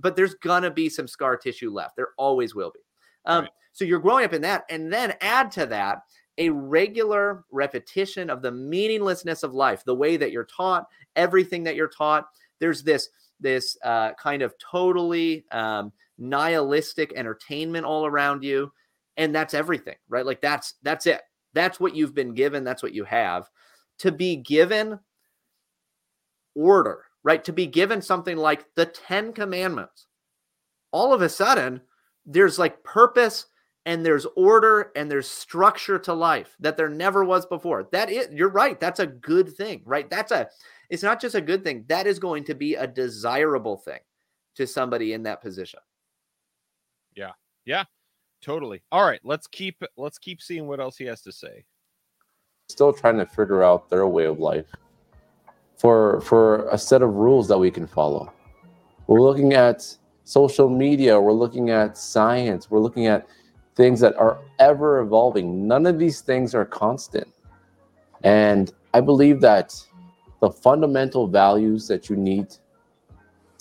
but 0.00 0.16
there's 0.16 0.34
gonna 0.34 0.70
be 0.70 0.88
some 0.88 1.06
scar 1.06 1.36
tissue 1.36 1.70
left. 1.70 1.96
There 1.96 2.10
always 2.16 2.54
will 2.54 2.72
be. 2.72 2.80
Um, 3.26 3.42
Right. 3.44 3.50
so 3.72 3.84
you're 3.84 4.00
growing 4.00 4.24
up 4.24 4.32
in 4.32 4.42
that, 4.42 4.64
and 4.70 4.92
then 4.92 5.14
add 5.20 5.50
to 5.52 5.66
that 5.66 6.02
a 6.38 6.50
regular 6.50 7.44
repetition 7.50 8.28
of 8.28 8.42
the 8.42 8.50
meaninglessness 8.50 9.42
of 9.42 9.54
life, 9.54 9.84
the 9.84 9.94
way 9.94 10.16
that 10.16 10.32
you're 10.32 10.44
taught, 10.44 10.86
everything 11.16 11.62
that 11.64 11.76
you're 11.76 11.88
taught. 11.88 12.28
There's 12.58 12.82
this 12.82 13.08
this 13.40 13.76
uh, 13.84 14.14
kind 14.14 14.42
of 14.42 14.54
totally 14.58 15.44
um, 15.50 15.92
nihilistic 16.18 17.12
entertainment 17.14 17.84
all 17.84 18.06
around 18.06 18.42
you, 18.42 18.72
and 19.16 19.34
that's 19.34 19.54
everything, 19.54 19.96
right? 20.08 20.26
Like 20.26 20.40
that's 20.40 20.74
that's 20.82 21.06
it. 21.06 21.20
That's 21.52 21.78
what 21.78 21.94
you've 21.94 22.14
been 22.14 22.34
given. 22.34 22.64
That's 22.64 22.82
what 22.82 22.94
you 22.94 23.04
have. 23.04 23.48
To 24.00 24.10
be 24.10 24.36
given 24.36 24.98
order, 26.54 27.04
right? 27.22 27.44
To 27.44 27.52
be 27.52 27.66
given 27.66 28.02
something 28.02 28.36
like 28.36 28.66
the 28.74 28.86
Ten 28.86 29.32
Commandments. 29.32 30.06
All 30.92 31.12
of 31.12 31.22
a 31.22 31.28
sudden, 31.28 31.80
there's 32.26 32.58
like 32.58 32.82
purpose 32.84 33.46
and 33.86 34.04
there's 34.04 34.26
order 34.36 34.92
and 34.96 35.10
there's 35.10 35.28
structure 35.28 35.98
to 35.98 36.14
life 36.14 36.56
that 36.60 36.76
there 36.76 36.88
never 36.88 37.24
was 37.24 37.44
before. 37.46 37.88
That 37.92 38.10
is, 38.10 38.28
you're 38.32 38.48
right. 38.48 38.78
That's 38.80 39.00
a 39.00 39.06
good 39.06 39.54
thing, 39.54 39.82
right? 39.84 40.08
That's 40.08 40.32
a, 40.32 40.48
it's 40.88 41.02
not 41.02 41.20
just 41.20 41.34
a 41.34 41.40
good 41.40 41.62
thing. 41.62 41.84
That 41.88 42.06
is 42.06 42.18
going 42.18 42.44
to 42.44 42.54
be 42.54 42.74
a 42.74 42.86
desirable 42.86 43.76
thing 43.76 44.00
to 44.56 44.66
somebody 44.66 45.12
in 45.12 45.24
that 45.24 45.42
position. 45.42 45.80
Totally. 48.42 48.82
All 48.92 49.06
right, 49.06 49.20
let's 49.24 49.46
keep 49.46 49.82
let's 49.96 50.18
keep 50.18 50.42
seeing 50.42 50.66
what 50.66 50.78
else 50.78 50.98
he 50.98 51.04
has 51.06 51.22
to 51.22 51.32
say. 51.32 51.64
still 52.68 52.92
trying 52.92 53.16
to 53.16 53.24
figure 53.26 53.62
out 53.62 53.88
their 53.88 54.06
way 54.06 54.26
of 54.26 54.38
life. 54.38 54.66
For 55.78 56.20
for 56.20 56.68
a 56.68 56.76
set 56.76 57.00
of 57.02 57.14
rules 57.14 57.48
that 57.48 57.58
we 57.58 57.70
can 57.70 57.86
follow. 57.86 58.32
We're 59.06 59.22
looking 59.22 59.54
at 59.54 59.96
social 60.24 60.68
media. 60.68 61.18
We're 61.18 61.32
looking 61.32 61.70
at 61.70 61.96
science. 61.96 62.70
We're 62.70 62.80
looking 62.80 63.06
at 63.06 63.26
things 63.76 64.00
that 64.00 64.14
are 64.16 64.38
ever 64.58 65.00
evolving. 65.00 65.66
None 65.66 65.86
of 65.86 65.98
these 65.98 66.20
things 66.20 66.54
are 66.54 66.64
constant. 66.64 67.28
And 68.22 68.72
i 68.92 69.00
believe 69.00 69.40
that 69.40 69.74
the 70.40 70.50
fundamental 70.50 71.26
values 71.26 71.88
that 71.88 72.10
you 72.10 72.16
need 72.16 72.54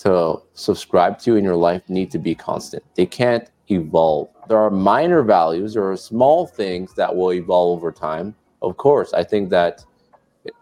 to 0.03 0.41
subscribe 0.53 1.17
to 1.17 1.35
in 1.35 1.43
your 1.43 1.55
life 1.55 1.81
need 1.89 2.11
to 2.11 2.19
be 2.19 2.35
constant 2.35 2.83
they 2.95 3.05
can't 3.05 3.49
evolve 3.69 4.27
there 4.49 4.57
are 4.57 4.69
minor 4.69 5.23
values 5.23 5.75
are 5.77 5.95
small 5.95 6.45
things 6.45 6.93
that 6.93 7.15
will 7.15 7.33
evolve 7.33 7.77
over 7.77 7.91
time 7.91 8.35
of 8.63 8.77
course, 8.77 9.13
I 9.13 9.23
think 9.23 9.49
that 9.49 9.83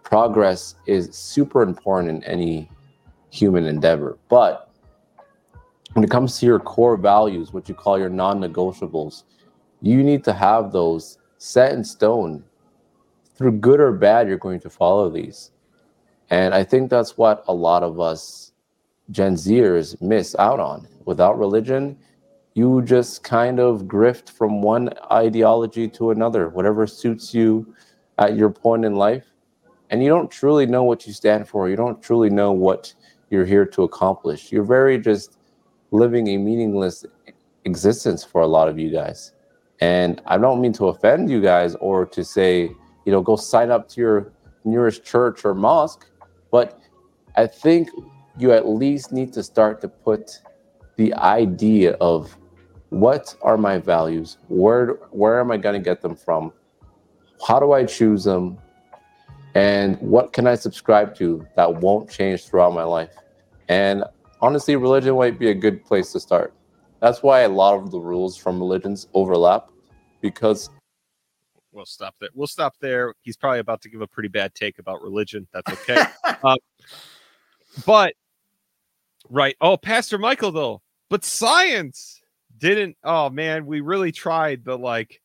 progress 0.04 0.76
is 0.88 1.16
super 1.16 1.62
important 1.62 2.10
in 2.10 2.24
any 2.24 2.70
human 3.30 3.66
endeavor. 3.66 4.18
But 4.28 4.72
when 5.94 6.04
it 6.04 6.10
comes 6.10 6.40
to 6.40 6.46
your 6.48 6.60
core 6.60 6.98
values, 6.98 7.54
what 7.54 7.70
you 7.70 7.76
call 7.76 8.00
your 8.00 8.10
non 8.10 8.40
negotiables, 8.40 9.24
you 9.82 10.04
need 10.04 10.24
to 10.26 10.34
have 10.34 10.72
those 10.72 11.20
set 11.38 11.74
in 11.74 11.84
stone. 11.84 12.44
Through 13.36 13.54
good 13.54 13.80
or 13.80 13.92
bad, 13.92 14.28
you're 14.28 14.38
going 14.38 14.60
to 14.62 14.70
follow 14.70 15.10
these. 15.10 15.52
And 16.30 16.54
I 16.54 16.64
think 16.64 16.90
that's 16.90 17.18
what 17.18 17.44
a 17.48 17.54
lot 17.54 17.84
of 17.84 18.00
us 18.00 18.51
Gen 19.12 19.36
Zers 19.36 20.00
miss 20.02 20.36
out 20.40 20.60
on. 20.60 20.88
Without 21.06 21.38
religion, 21.38 21.98
you 22.54 22.82
just 22.82 23.24
kind 23.24 23.60
of 23.60 23.84
grift 23.84 24.30
from 24.30 24.62
one 24.62 24.90
ideology 25.12 25.88
to 25.90 26.12
another, 26.12 26.50
whatever 26.50 26.88
suits 26.88 27.34
you 27.34 27.74
at 28.18 28.36
your 28.36 28.50
point 28.50 28.86
in 28.86 28.96
life. 28.96 29.26
And 29.90 30.02
you 30.02 30.10
don't 30.10 30.32
truly 30.32 30.66
know 30.66 30.84
what 30.84 31.06
you 31.06 31.14
stand 31.14 31.48
for. 31.48 31.70
You 31.70 31.76
don't 31.76 32.02
truly 32.02 32.30
know 32.30 32.52
what 32.52 32.94
you're 33.30 33.46
here 33.46 33.66
to 33.66 33.84
accomplish. 33.84 34.52
You're 34.52 34.64
very 34.64 34.98
just 34.98 35.38
living 35.92 36.28
a 36.30 36.38
meaningless 36.38 37.06
existence 37.66 38.24
for 38.24 38.42
a 38.42 38.48
lot 38.48 38.70
of 38.70 38.80
you 38.80 38.90
guys. 38.90 39.34
And 39.80 40.22
I 40.26 40.38
don't 40.38 40.62
mean 40.62 40.74
to 40.74 40.88
offend 40.88 41.30
you 41.30 41.42
guys 41.42 41.76
or 41.76 42.06
to 42.06 42.24
say, 42.24 42.72
you 43.06 43.12
know, 43.12 43.22
go 43.22 43.36
sign 43.36 43.72
up 43.72 43.90
to 43.90 44.02
your 44.02 44.32
nearest 44.64 45.04
church 45.04 45.44
or 45.44 45.54
mosque, 45.54 46.08
but 46.52 46.80
I 47.36 47.48
think 47.48 47.90
you 48.42 48.52
at 48.52 48.68
least 48.68 49.12
need 49.12 49.32
to 49.34 49.44
start 49.44 49.82
to 49.82 49.88
put 49.88 50.40
the 50.96 51.14
idea 51.16 51.94
of 52.02 52.36
what 52.90 53.36
are 53.42 53.58
my 53.58 53.78
values? 53.78 54.38
Where 54.50 55.00
where 55.12 55.40
am 55.40 55.52
I 55.52 55.58
going 55.58 55.80
to 55.82 55.84
get 55.84 56.02
them 56.02 56.16
from? 56.16 56.52
How 57.48 57.60
do 57.60 57.72
I 57.72 57.86
choose 57.86 58.24
them? 58.24 58.58
And 59.56 60.00
what 60.00 60.34
can 60.34 60.48
I 60.48 60.56
subscribe 60.56 61.16
to 61.16 61.46
that 61.56 61.76
won't 61.76 62.10
change 62.10 62.46
throughout 62.46 62.74
my 62.74 62.84
life? 62.84 63.16
And 63.68 64.04
honestly, 64.42 64.76
religion 64.76 65.16
might 65.16 65.40
be 65.40 65.50
a 65.50 65.54
good 65.54 65.84
place 65.86 66.12
to 66.14 66.20
start. 66.20 66.54
That's 67.00 67.24
why 67.24 67.42
a 67.42 67.50
lot 67.50 67.76
of 67.76 67.92
the 67.92 68.00
rules 68.00 68.38
from 68.38 68.60
religions 68.60 69.08
overlap 69.14 69.70
because 70.22 70.70
we'll 71.72 71.86
stop 71.86 72.16
there. 72.20 72.30
We'll 72.34 72.48
stop 72.48 72.76
there. 72.80 73.16
He's 73.22 73.38
probably 73.38 73.60
about 73.60 73.82
to 73.82 73.90
give 73.90 74.02
a 74.02 74.08
pretty 74.08 74.30
bad 74.30 74.54
take 74.54 74.80
about 74.80 75.02
religion. 75.02 75.48
That's 75.52 75.72
okay. 75.74 76.02
um, 76.44 76.58
but 77.86 78.14
right. 79.32 79.56
Oh, 79.62 79.78
Pastor 79.78 80.18
Michael 80.18 80.52
though. 80.52 80.82
But 81.10 81.26
science 81.26 82.22
didn't. 82.58 82.96
Oh 83.04 83.30
man, 83.30 83.66
we 83.66 83.82
really 83.82 84.12
tried 84.12 84.64
the 84.64 84.78
like 84.78 85.22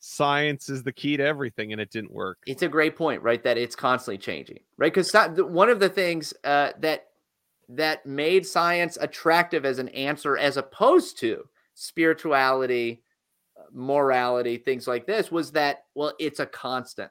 science 0.00 0.68
is 0.68 0.82
the 0.82 0.92
key 0.92 1.16
to 1.16 1.24
everything 1.24 1.72
and 1.72 1.80
it 1.80 1.90
didn't 1.90 2.12
work. 2.12 2.38
It's 2.46 2.62
a 2.62 2.68
great 2.68 2.96
point, 2.96 3.22
right? 3.22 3.42
That 3.42 3.58
it's 3.58 3.76
constantly 3.76 4.18
changing, 4.18 4.60
right? 4.76 4.92
Because 4.92 5.12
one 5.36 5.68
of 5.68 5.80
the 5.80 5.88
things 5.88 6.32
uh, 6.44 6.72
that 6.80 7.06
that 7.68 8.06
made 8.06 8.46
science 8.46 8.96
attractive 9.00 9.64
as 9.64 9.78
an 9.78 9.88
answer, 9.90 10.38
as 10.38 10.56
opposed 10.56 11.18
to 11.20 11.44
spirituality, 11.74 13.02
morality, 13.72 14.56
things 14.56 14.88
like 14.88 15.06
this, 15.06 15.30
was 15.30 15.52
that 15.52 15.84
well, 15.94 16.14
it's 16.18 16.40
a 16.40 16.46
constant, 16.46 17.10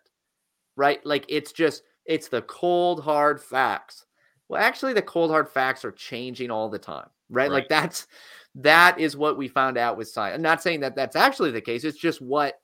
right? 0.75 1.05
Like 1.05 1.25
it's 1.29 1.51
just 1.51 1.83
it's 2.05 2.29
the 2.29 2.41
cold 2.43 3.03
hard 3.03 3.41
facts. 3.41 4.05
Well, 4.49 4.61
actually, 4.61 4.93
the 4.93 5.01
cold 5.01 5.31
hard 5.31 5.49
facts 5.49 5.83
are 5.83 5.91
changing 5.91 6.51
all 6.51 6.69
the 6.69 6.79
time, 6.79 7.09
right? 7.29 7.49
right. 7.49 7.51
Like 7.51 7.69
that's 7.69 8.07
that 8.55 8.99
is 8.99 9.17
what 9.17 9.37
we 9.37 9.47
found 9.47 9.77
out 9.77 9.97
with 9.97 10.07
science. 10.07 10.35
I'm 10.35 10.41
not 10.41 10.61
saying 10.61 10.79
that 10.81 10.95
that's 10.95 11.15
actually 11.15 11.51
the 11.51 11.61
case. 11.61 11.83
It's 11.83 11.99
just 11.99 12.21
what 12.21 12.55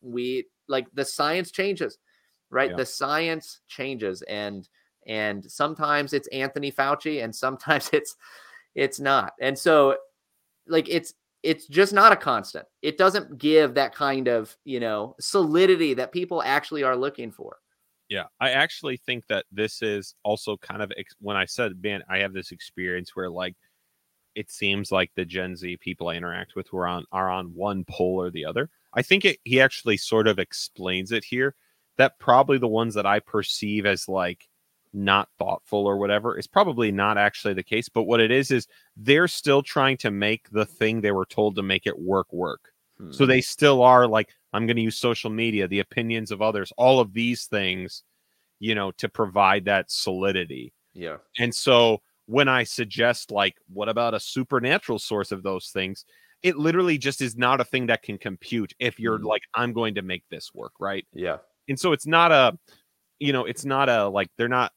we 0.00 0.46
like. 0.68 0.86
The 0.94 1.04
science 1.04 1.50
changes, 1.50 1.98
right? 2.50 2.70
Yeah. 2.70 2.76
The 2.76 2.86
science 2.86 3.60
changes, 3.68 4.22
and 4.22 4.68
and 5.06 5.44
sometimes 5.50 6.12
it's 6.12 6.28
Anthony 6.28 6.70
Fauci, 6.70 7.24
and 7.24 7.34
sometimes 7.34 7.90
it's 7.92 8.16
it's 8.74 9.00
not. 9.00 9.32
And 9.40 9.58
so, 9.58 9.96
like 10.66 10.88
it's 10.88 11.14
it's 11.42 11.66
just 11.66 11.92
not 11.92 12.12
a 12.12 12.16
constant. 12.16 12.66
It 12.82 12.98
doesn't 12.98 13.38
give 13.38 13.74
that 13.74 13.94
kind 13.94 14.28
of 14.28 14.56
you 14.64 14.80
know 14.80 15.16
solidity 15.20 15.94
that 15.94 16.12
people 16.12 16.42
actually 16.42 16.84
are 16.84 16.96
looking 16.96 17.32
for. 17.32 17.58
Yeah, 18.08 18.24
I 18.40 18.50
actually 18.50 18.98
think 18.98 19.26
that 19.28 19.46
this 19.50 19.80
is 19.82 20.14
also 20.22 20.56
kind 20.58 20.82
of 20.82 20.92
ex- 20.98 21.14
when 21.20 21.36
I 21.36 21.46
said, 21.46 21.82
man, 21.82 22.02
I 22.08 22.18
have 22.18 22.32
this 22.34 22.52
experience 22.52 23.16
where 23.16 23.30
like 23.30 23.56
it 24.34 24.50
seems 24.50 24.92
like 24.92 25.12
the 25.16 25.24
Gen 25.24 25.56
Z 25.56 25.78
people 25.78 26.08
I 26.08 26.16
interact 26.16 26.56
with 26.56 26.72
were 26.72 26.86
on 26.88 27.04
are 27.12 27.30
on 27.30 27.54
one 27.54 27.84
pole 27.84 28.20
or 28.22 28.30
the 28.30 28.46
other. 28.46 28.70
I 28.94 29.02
think 29.02 29.24
it, 29.26 29.38
he 29.44 29.60
actually 29.60 29.98
sort 29.98 30.28
of 30.28 30.38
explains 30.38 31.12
it 31.12 31.24
here 31.24 31.54
that 31.98 32.18
probably 32.18 32.58
the 32.58 32.68
ones 32.68 32.94
that 32.94 33.06
I 33.06 33.20
perceive 33.20 33.86
as 33.86 34.08
like 34.08 34.48
not 34.94 35.28
thoughtful 35.38 35.86
or 35.86 35.98
whatever 35.98 36.38
is 36.38 36.46
probably 36.48 36.92
not 36.92 37.18
actually 37.18 37.54
the 37.54 37.62
case. 37.64 37.88
But 37.90 38.04
what 38.04 38.20
it 38.20 38.30
is 38.32 38.50
is 38.50 38.68
they're 38.96 39.28
still 39.28 39.62
trying 39.62 39.98
to 39.98 40.10
make 40.12 40.50
the 40.50 40.66
thing 40.66 41.00
they 41.02 41.12
were 41.12 41.26
told 41.26 41.56
to 41.56 41.62
make 41.64 41.86
it 41.86 41.98
work 42.00 42.32
work. 42.32 42.71
Hmm. 42.98 43.12
So 43.12 43.26
they 43.26 43.40
still 43.40 43.82
are 43.82 44.06
like, 44.06 44.30
I'm 44.52 44.66
going 44.66 44.76
to 44.76 44.82
use 44.82 44.98
social 44.98 45.30
media, 45.30 45.66
the 45.66 45.80
opinions 45.80 46.30
of 46.30 46.42
others, 46.42 46.72
all 46.76 47.00
of 47.00 47.12
these 47.12 47.46
things, 47.46 48.02
you 48.60 48.74
know, 48.74 48.92
to 48.92 49.08
provide 49.08 49.64
that 49.64 49.90
solidity. 49.90 50.72
Yeah. 50.94 51.16
And 51.38 51.54
so 51.54 52.02
when 52.26 52.48
I 52.48 52.64
suggest, 52.64 53.30
like, 53.30 53.56
what 53.72 53.88
about 53.88 54.14
a 54.14 54.20
supernatural 54.20 54.98
source 54.98 55.32
of 55.32 55.42
those 55.42 55.70
things? 55.70 56.04
It 56.42 56.56
literally 56.56 56.98
just 56.98 57.22
is 57.22 57.36
not 57.36 57.60
a 57.60 57.64
thing 57.64 57.86
that 57.86 58.02
can 58.02 58.18
compute 58.18 58.74
if 58.78 59.00
you're 59.00 59.18
mm. 59.18 59.24
like, 59.24 59.42
I'm 59.54 59.72
going 59.72 59.94
to 59.94 60.02
make 60.02 60.24
this 60.30 60.50
work, 60.52 60.72
right? 60.78 61.06
Yeah. 61.14 61.38
And 61.68 61.78
so 61.78 61.92
it's 61.92 62.06
not 62.06 62.30
a, 62.30 62.58
you 63.18 63.32
know, 63.32 63.46
it's 63.46 63.64
not 63.64 63.88
a 63.88 64.08
like, 64.08 64.28
they're 64.36 64.48
not, 64.48 64.72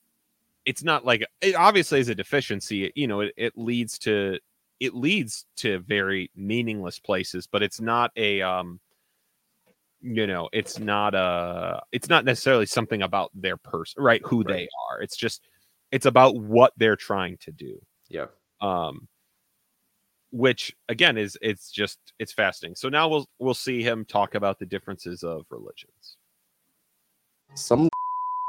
it's 0.65 0.83
not 0.83 1.05
like, 1.05 1.25
it 1.41 1.55
obviously 1.55 1.99
is 1.99 2.09
a 2.09 2.15
deficiency. 2.15 2.91
You 2.95 3.07
know, 3.07 3.21
it, 3.21 3.33
it 3.35 3.53
leads 3.55 3.99
to, 3.99 4.39
it 4.79 4.93
leads 4.93 5.45
to 5.57 5.79
very 5.79 6.31
meaningless 6.35 6.99
places, 6.99 7.47
but 7.47 7.63
it's 7.63 7.79
not 7.79 8.11
a, 8.15 8.41
um, 8.41 8.79
you 10.05 10.27
know 10.27 10.47
it's 10.53 10.77
not 10.77 11.15
a 11.15 11.81
it's 11.91 12.09
not 12.09 12.25
necessarily 12.25 12.67
something 12.67 13.01
about 13.01 13.31
their 13.33 13.57
person 13.57 14.03
right 14.03 14.21
who 14.23 14.43
right. 14.43 14.47
they 14.47 14.67
are. 14.89 15.01
It's 15.01 15.17
just 15.17 15.47
it's 15.91 16.05
about 16.05 16.38
what 16.38 16.73
they're 16.77 16.95
trying 16.95 17.38
to 17.38 17.51
do. 17.51 17.81
Yeah. 18.07 18.27
Um 18.61 19.07
which 20.31 20.75
again 20.89 21.17
is 21.17 21.38
it's 21.41 21.71
just 21.71 21.97
it's 22.19 22.33
fascinating. 22.33 22.75
So 22.75 22.88
now 22.89 23.07
we'll 23.07 23.27
we'll 23.39 23.55
see 23.55 23.81
him 23.81 24.05
talk 24.05 24.35
about 24.35 24.59
the 24.59 24.65
differences 24.65 25.23
of 25.23 25.45
religions. 25.49 26.17
Some 27.55 27.89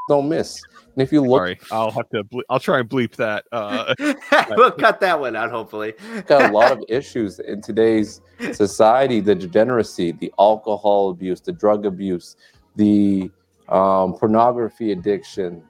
don't 0.07 0.29
miss. 0.29 0.61
And 0.95 1.03
if 1.03 1.11
you 1.11 1.21
look, 1.21 1.39
Sorry, 1.39 1.59
I'll 1.71 1.91
have 1.91 2.09
to. 2.09 2.23
Ble- 2.23 2.43
I'll 2.49 2.59
try 2.59 2.79
and 2.79 2.89
bleep 2.89 3.15
that. 3.15 3.45
Uh, 3.51 3.93
we'll 4.57 4.71
cut 4.71 4.99
that 5.01 5.19
one 5.19 5.35
out. 5.35 5.51
Hopefully, 5.51 5.93
got 6.25 6.49
a 6.49 6.53
lot 6.53 6.71
of 6.71 6.83
issues 6.89 7.39
in 7.39 7.61
today's 7.61 8.21
society: 8.53 9.19
the 9.19 9.35
degeneracy, 9.35 10.13
the 10.13 10.33
alcohol 10.39 11.09
abuse, 11.09 11.41
the 11.41 11.51
drug 11.51 11.85
abuse, 11.85 12.35
the 12.75 13.29
um, 13.69 14.13
pornography 14.13 14.91
addiction. 14.91 15.61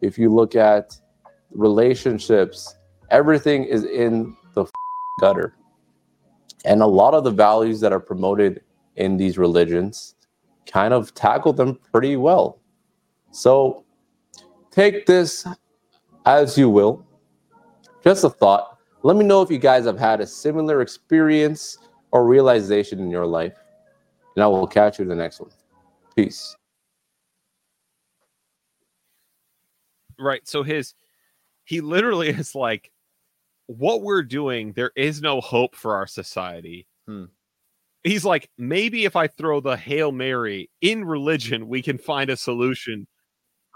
If 0.00 0.18
you 0.18 0.32
look 0.32 0.54
at 0.54 0.96
relationships, 1.50 2.76
everything 3.10 3.64
is 3.64 3.84
in 3.84 4.36
the 4.54 4.66
gutter, 5.20 5.54
and 6.64 6.82
a 6.82 6.86
lot 6.86 7.14
of 7.14 7.24
the 7.24 7.32
values 7.32 7.80
that 7.80 7.92
are 7.92 8.00
promoted 8.00 8.62
in 8.96 9.16
these 9.16 9.38
religions 9.38 10.14
kind 10.70 10.92
of 10.92 11.14
tackle 11.14 11.52
them 11.52 11.78
pretty 11.92 12.16
well 12.16 12.57
so 13.30 13.84
take 14.70 15.06
this 15.06 15.46
as 16.26 16.56
you 16.56 16.70
will. 16.70 17.04
Just 18.02 18.24
a 18.24 18.30
thought. 18.30 18.78
Let 19.02 19.16
me 19.16 19.24
know 19.24 19.42
if 19.42 19.50
you 19.50 19.58
guys 19.58 19.84
have 19.84 19.98
had 19.98 20.20
a 20.20 20.26
similar 20.26 20.80
experience 20.80 21.78
or 22.10 22.26
realization 22.26 22.98
in 23.00 23.10
your 23.10 23.26
life. 23.26 23.54
And 24.36 24.42
I 24.42 24.46
will 24.46 24.66
catch 24.66 24.98
you 24.98 25.02
in 25.02 25.08
the 25.08 25.16
next 25.16 25.40
one. 25.40 25.50
Peace. 26.16 26.56
Right. 30.18 30.46
So 30.48 30.62
his 30.62 30.94
he 31.64 31.80
literally 31.80 32.28
is 32.28 32.54
like 32.54 32.90
what 33.66 34.02
we're 34.02 34.22
doing, 34.22 34.72
there 34.72 34.92
is 34.96 35.20
no 35.20 35.40
hope 35.40 35.76
for 35.76 35.94
our 35.94 36.06
society. 36.06 36.86
Hmm 37.06 37.24
he's 38.04 38.24
like, 38.24 38.48
maybe 38.58 39.04
if 39.04 39.16
I 39.16 39.26
throw 39.26 39.60
the 39.60 39.76
Hail 39.76 40.12
Mary 40.12 40.70
in 40.80 41.04
religion, 41.04 41.68
we 41.68 41.82
can 41.82 41.98
find 41.98 42.30
a 42.30 42.36
solution 42.36 43.06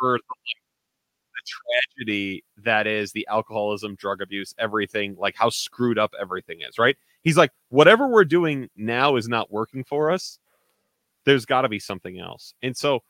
for 0.03 0.19
the 0.19 1.95
tragedy 1.97 2.45
that 2.65 2.89
is 2.89 3.13
the 3.13 3.27
alcoholism, 3.31 3.95
drug 3.95 4.21
abuse, 4.21 4.53
everything, 4.59 5.15
like 5.17 5.37
how 5.37 5.49
screwed 5.49 5.97
up 5.99 6.13
everything 6.21 6.61
is, 6.63 6.77
right? 6.77 6.97
He's 7.23 7.37
like, 7.37 7.53
whatever 7.69 8.09
we're 8.09 8.25
doing 8.25 8.69
now 8.77 9.15
is 9.15 9.29
not 9.29 9.53
working 9.53 9.85
for 9.85 10.11
us. 10.11 10.41
There's 11.25 11.47
got 11.47 11.63
to 11.63 11.69
be 11.69 11.79
something 11.79 12.19
else. 12.19 12.55
And 12.63 12.77
so 12.77 13.01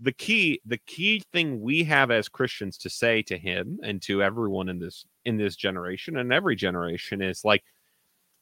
the 0.00 0.10
key 0.10 0.60
the 0.66 0.78
key 0.78 1.22
thing 1.32 1.60
we 1.60 1.84
have 1.84 2.10
as 2.10 2.28
Christians 2.28 2.76
to 2.78 2.90
say 2.90 3.22
to 3.22 3.38
him 3.38 3.78
and 3.84 4.02
to 4.02 4.24
everyone 4.24 4.68
in 4.68 4.80
this 4.80 5.06
in 5.24 5.36
this 5.36 5.54
generation 5.54 6.16
and 6.16 6.32
every 6.32 6.56
generation 6.56 7.22
is 7.22 7.44
like 7.44 7.62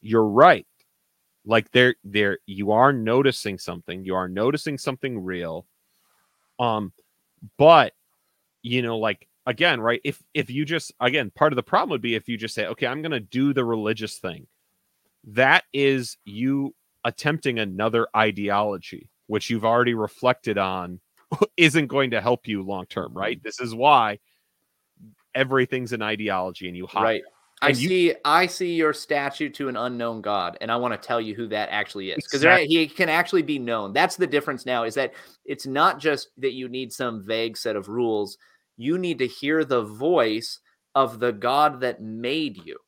you're 0.00 0.26
right. 0.26 0.66
Like 1.44 1.70
there 1.72 1.94
there 2.04 2.38
you 2.46 2.72
are 2.72 2.90
noticing 2.90 3.58
something. 3.58 4.02
You 4.02 4.14
are 4.14 4.28
noticing 4.28 4.78
something 4.78 5.22
real. 5.22 5.66
Um 6.58 6.90
but 7.58 7.92
you 8.62 8.82
know, 8.82 8.98
like 8.98 9.28
again, 9.46 9.80
right? 9.80 10.00
If 10.04 10.22
if 10.34 10.50
you 10.50 10.64
just 10.64 10.92
again, 11.00 11.30
part 11.30 11.52
of 11.52 11.56
the 11.56 11.62
problem 11.62 11.90
would 11.90 12.02
be 12.02 12.14
if 12.14 12.28
you 12.28 12.36
just 12.36 12.54
say, 12.54 12.66
okay, 12.66 12.86
I'm 12.86 13.02
going 13.02 13.12
to 13.12 13.20
do 13.20 13.52
the 13.52 13.64
religious 13.64 14.18
thing. 14.18 14.46
That 15.24 15.64
is 15.72 16.16
you 16.24 16.74
attempting 17.04 17.58
another 17.58 18.08
ideology, 18.16 19.08
which 19.26 19.50
you've 19.50 19.64
already 19.64 19.94
reflected 19.94 20.58
on, 20.58 21.00
isn't 21.56 21.86
going 21.86 22.10
to 22.10 22.20
help 22.20 22.46
you 22.46 22.62
long 22.62 22.86
term, 22.86 23.12
right? 23.14 23.36
Mm-hmm. 23.38 23.46
This 23.46 23.60
is 23.60 23.74
why 23.74 24.18
everything's 25.34 25.92
an 25.92 26.02
ideology, 26.02 26.68
and 26.68 26.76
you 26.76 26.86
hide. 26.86 27.02
Right. 27.02 27.22
I 27.62 27.68
you, 27.68 27.88
see 27.88 28.14
I 28.24 28.46
see 28.46 28.74
your 28.74 28.92
statue 28.92 29.48
to 29.50 29.68
an 29.68 29.76
unknown 29.76 30.20
god 30.20 30.58
and 30.60 30.70
I 30.70 30.76
want 30.76 31.00
to 31.00 31.06
tell 31.06 31.20
you 31.20 31.34
who 31.34 31.46
that 31.48 31.68
actually 31.70 32.10
is 32.10 32.16
because 32.16 32.42
exactly. 32.42 32.66
he 32.66 32.86
can 32.88 33.08
actually 33.08 33.42
be 33.42 33.58
known. 33.58 33.92
That's 33.92 34.16
the 34.16 34.26
difference 34.26 34.66
now 34.66 34.82
is 34.82 34.94
that 34.94 35.14
it's 35.44 35.66
not 35.66 36.00
just 36.00 36.30
that 36.38 36.52
you 36.52 36.68
need 36.68 36.92
some 36.92 37.24
vague 37.24 37.56
set 37.56 37.76
of 37.76 37.88
rules. 37.88 38.36
You 38.76 38.98
need 38.98 39.18
to 39.18 39.26
hear 39.26 39.64
the 39.64 39.82
voice 39.82 40.58
of 40.94 41.20
the 41.20 41.32
god 41.32 41.80
that 41.80 42.02
made 42.02 42.58
you. 42.64 42.78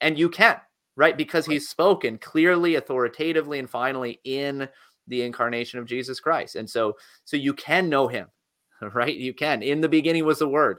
And 0.00 0.18
you 0.18 0.28
can, 0.28 0.60
right? 0.94 1.16
Because 1.16 1.46
he's 1.46 1.68
spoken 1.68 2.18
clearly, 2.18 2.74
authoritatively 2.74 3.58
and 3.58 3.70
finally 3.70 4.20
in 4.24 4.68
the 5.08 5.22
incarnation 5.22 5.78
of 5.78 5.86
Jesus 5.86 6.20
Christ. 6.20 6.56
And 6.56 6.68
so 6.68 6.96
so 7.24 7.36
you 7.36 7.54
can 7.54 7.88
know 7.88 8.08
him, 8.08 8.28
right? 8.94 9.16
You 9.16 9.32
can. 9.32 9.62
In 9.62 9.80
the 9.80 9.88
beginning 9.88 10.24
was 10.24 10.40
the 10.40 10.48
word. 10.48 10.78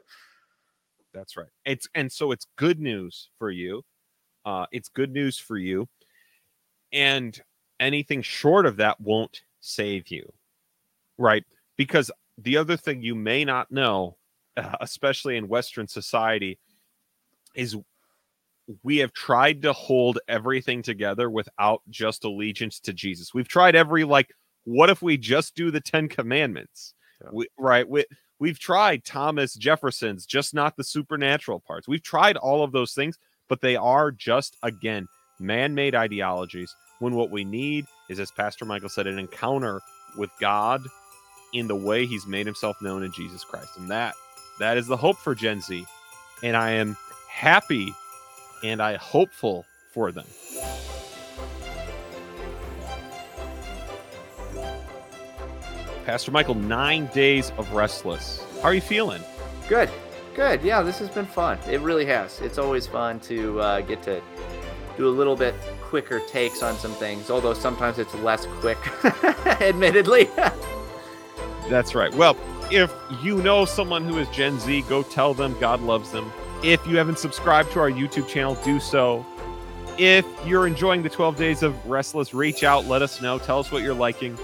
That's 1.13 1.37
right. 1.37 1.47
It's 1.65 1.87
and 1.95 2.11
so 2.11 2.31
it's 2.31 2.47
good 2.57 2.79
news 2.79 3.29
for 3.37 3.49
you. 3.51 3.83
Uh 4.45 4.65
it's 4.71 4.89
good 4.89 5.11
news 5.11 5.37
for 5.37 5.57
you. 5.57 5.87
And 6.91 7.39
anything 7.79 8.21
short 8.21 8.65
of 8.65 8.77
that 8.77 8.99
won't 8.99 9.41
save 9.59 10.09
you. 10.09 10.31
Right? 11.17 11.43
Because 11.77 12.11
the 12.37 12.57
other 12.57 12.77
thing 12.77 13.01
you 13.01 13.15
may 13.15 13.45
not 13.45 13.71
know, 13.71 14.17
uh, 14.57 14.75
especially 14.81 15.37
in 15.37 15.47
western 15.47 15.87
society, 15.87 16.57
is 17.55 17.77
we 18.81 18.97
have 18.97 19.13
tried 19.13 19.61
to 19.61 19.73
hold 19.73 20.19
everything 20.27 20.81
together 20.81 21.29
without 21.29 21.81
just 21.89 22.23
allegiance 22.23 22.79
to 22.79 22.93
Jesus. 22.93 23.33
We've 23.33 23.47
tried 23.47 23.75
every 23.75 24.03
like 24.03 24.33
what 24.65 24.89
if 24.89 25.01
we 25.01 25.17
just 25.17 25.55
do 25.55 25.71
the 25.71 25.81
10 25.81 26.07
commandments? 26.07 26.93
Yeah. 27.21 27.29
We, 27.33 27.47
right? 27.57 27.87
We 27.87 28.05
we've 28.43 28.59
tried 28.59 29.05
Thomas 29.05 29.53
Jefferson's 29.53 30.25
just 30.25 30.53
not 30.53 30.75
the 30.75 30.83
supernatural 30.83 31.61
parts. 31.61 31.87
We've 31.87 32.03
tried 32.03 32.35
all 32.35 32.61
of 32.61 32.73
those 32.73 32.93
things, 32.93 33.17
but 33.47 33.61
they 33.61 33.77
are 33.77 34.11
just 34.11 34.57
again 34.63 35.07
man-made 35.39 35.95
ideologies 35.95 36.75
when 36.99 37.15
what 37.15 37.31
we 37.31 37.45
need 37.45 37.85
is 38.09 38.19
as 38.19 38.31
Pastor 38.31 38.65
Michael 38.65 38.89
said 38.89 39.07
an 39.07 39.17
encounter 39.17 39.79
with 40.17 40.29
God 40.41 40.81
in 41.53 41.69
the 41.69 41.75
way 41.75 42.05
he's 42.05 42.27
made 42.27 42.45
himself 42.45 42.75
known 42.81 43.01
in 43.03 43.13
Jesus 43.13 43.45
Christ. 43.45 43.77
And 43.77 43.89
that 43.89 44.13
that 44.59 44.75
is 44.75 44.87
the 44.87 44.97
hope 44.97 45.17
for 45.19 45.33
Gen 45.33 45.61
Z. 45.61 45.85
And 46.43 46.57
I 46.57 46.71
am 46.71 46.97
happy 47.29 47.93
and 48.61 48.81
I 48.81 48.97
hopeful 48.97 49.63
for 49.93 50.11
them. 50.11 50.25
Pastor 56.05 56.31
Michael, 56.31 56.55
nine 56.55 57.07
days 57.13 57.51
of 57.57 57.71
restless. 57.71 58.43
How 58.61 58.69
are 58.69 58.73
you 58.73 58.81
feeling? 58.81 59.21
Good. 59.69 59.89
Good. 60.35 60.61
Yeah, 60.61 60.81
this 60.81 60.99
has 60.99 61.09
been 61.09 61.25
fun. 61.25 61.57
It 61.69 61.79
really 61.79 62.05
has. 62.05 62.41
It's 62.41 62.57
always 62.57 62.85
fun 62.85 63.19
to 63.21 63.61
uh, 63.61 63.81
get 63.81 64.03
to 64.03 64.21
do 64.97 65.07
a 65.07 65.09
little 65.09 65.35
bit 65.35 65.55
quicker 65.81 66.19
takes 66.19 66.61
on 66.61 66.75
some 66.75 66.91
things, 66.91 67.29
although 67.29 67.53
sometimes 67.53 67.99
it's 67.99 68.13
less 68.15 68.45
quick, 68.59 68.77
admittedly. 69.61 70.25
That's 71.69 71.95
right. 71.95 72.13
Well, 72.13 72.35
if 72.69 72.93
you 73.21 73.41
know 73.41 73.63
someone 73.63 74.03
who 74.03 74.17
is 74.17 74.27
Gen 74.29 74.59
Z, 74.59 74.81
go 74.83 75.03
tell 75.03 75.33
them 75.33 75.57
God 75.59 75.81
loves 75.81 76.11
them. 76.11 76.31
If 76.63 76.85
you 76.85 76.97
haven't 76.97 77.19
subscribed 77.19 77.71
to 77.73 77.79
our 77.79 77.89
YouTube 77.89 78.27
channel, 78.27 78.55
do 78.65 78.79
so. 78.79 79.25
If 79.97 80.25
you're 80.45 80.67
enjoying 80.67 81.03
the 81.03 81.09
12 81.09 81.37
days 81.37 81.63
of 81.63 81.85
Restless, 81.85 82.33
reach 82.33 82.63
out, 82.63 82.87
let 82.87 83.01
us 83.01 83.21
know, 83.21 83.37
tell 83.37 83.59
us 83.59 83.71
what 83.71 83.83
you're 83.83 83.93
liking. 83.93 84.37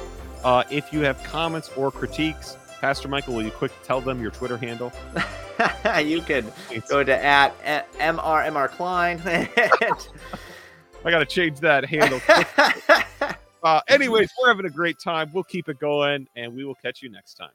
Uh, 0.44 0.64
if 0.70 0.94
you 0.94 1.02
have 1.02 1.22
comments 1.24 1.70
or 1.76 1.92
critiques, 1.92 2.58
Pastor 2.80 3.08
Michael, 3.08 3.36
will 3.36 3.44
you 3.44 3.52
quick 3.52 3.72
tell 3.84 4.00
them 4.00 4.22
your 4.22 4.32
Twitter 4.32 4.58
handle? 4.58 4.92
you 6.04 6.22
can 6.22 6.50
go 6.88 7.04
to 7.04 7.26
at 7.26 7.54
mrmr 7.64 8.70
klein. 8.70 9.22
I 11.06 11.12
got 11.12 11.20
to 11.20 11.26
change 11.26 11.60
that 11.60 11.86
handle. 11.86 12.22
uh, 13.64 13.82
anyways, 13.88 14.30
we're 14.42 14.50
having 14.50 14.66
a 14.66 14.70
great 14.70 15.00
time. 15.00 15.30
We'll 15.34 15.44
keep 15.44 15.70
it 15.70 15.80
going, 15.80 16.28
and 16.36 16.54
we 16.54 16.64
will 16.64 16.76
catch 16.76 17.02
you 17.02 17.10
next 17.10 17.36
time. 17.36 17.52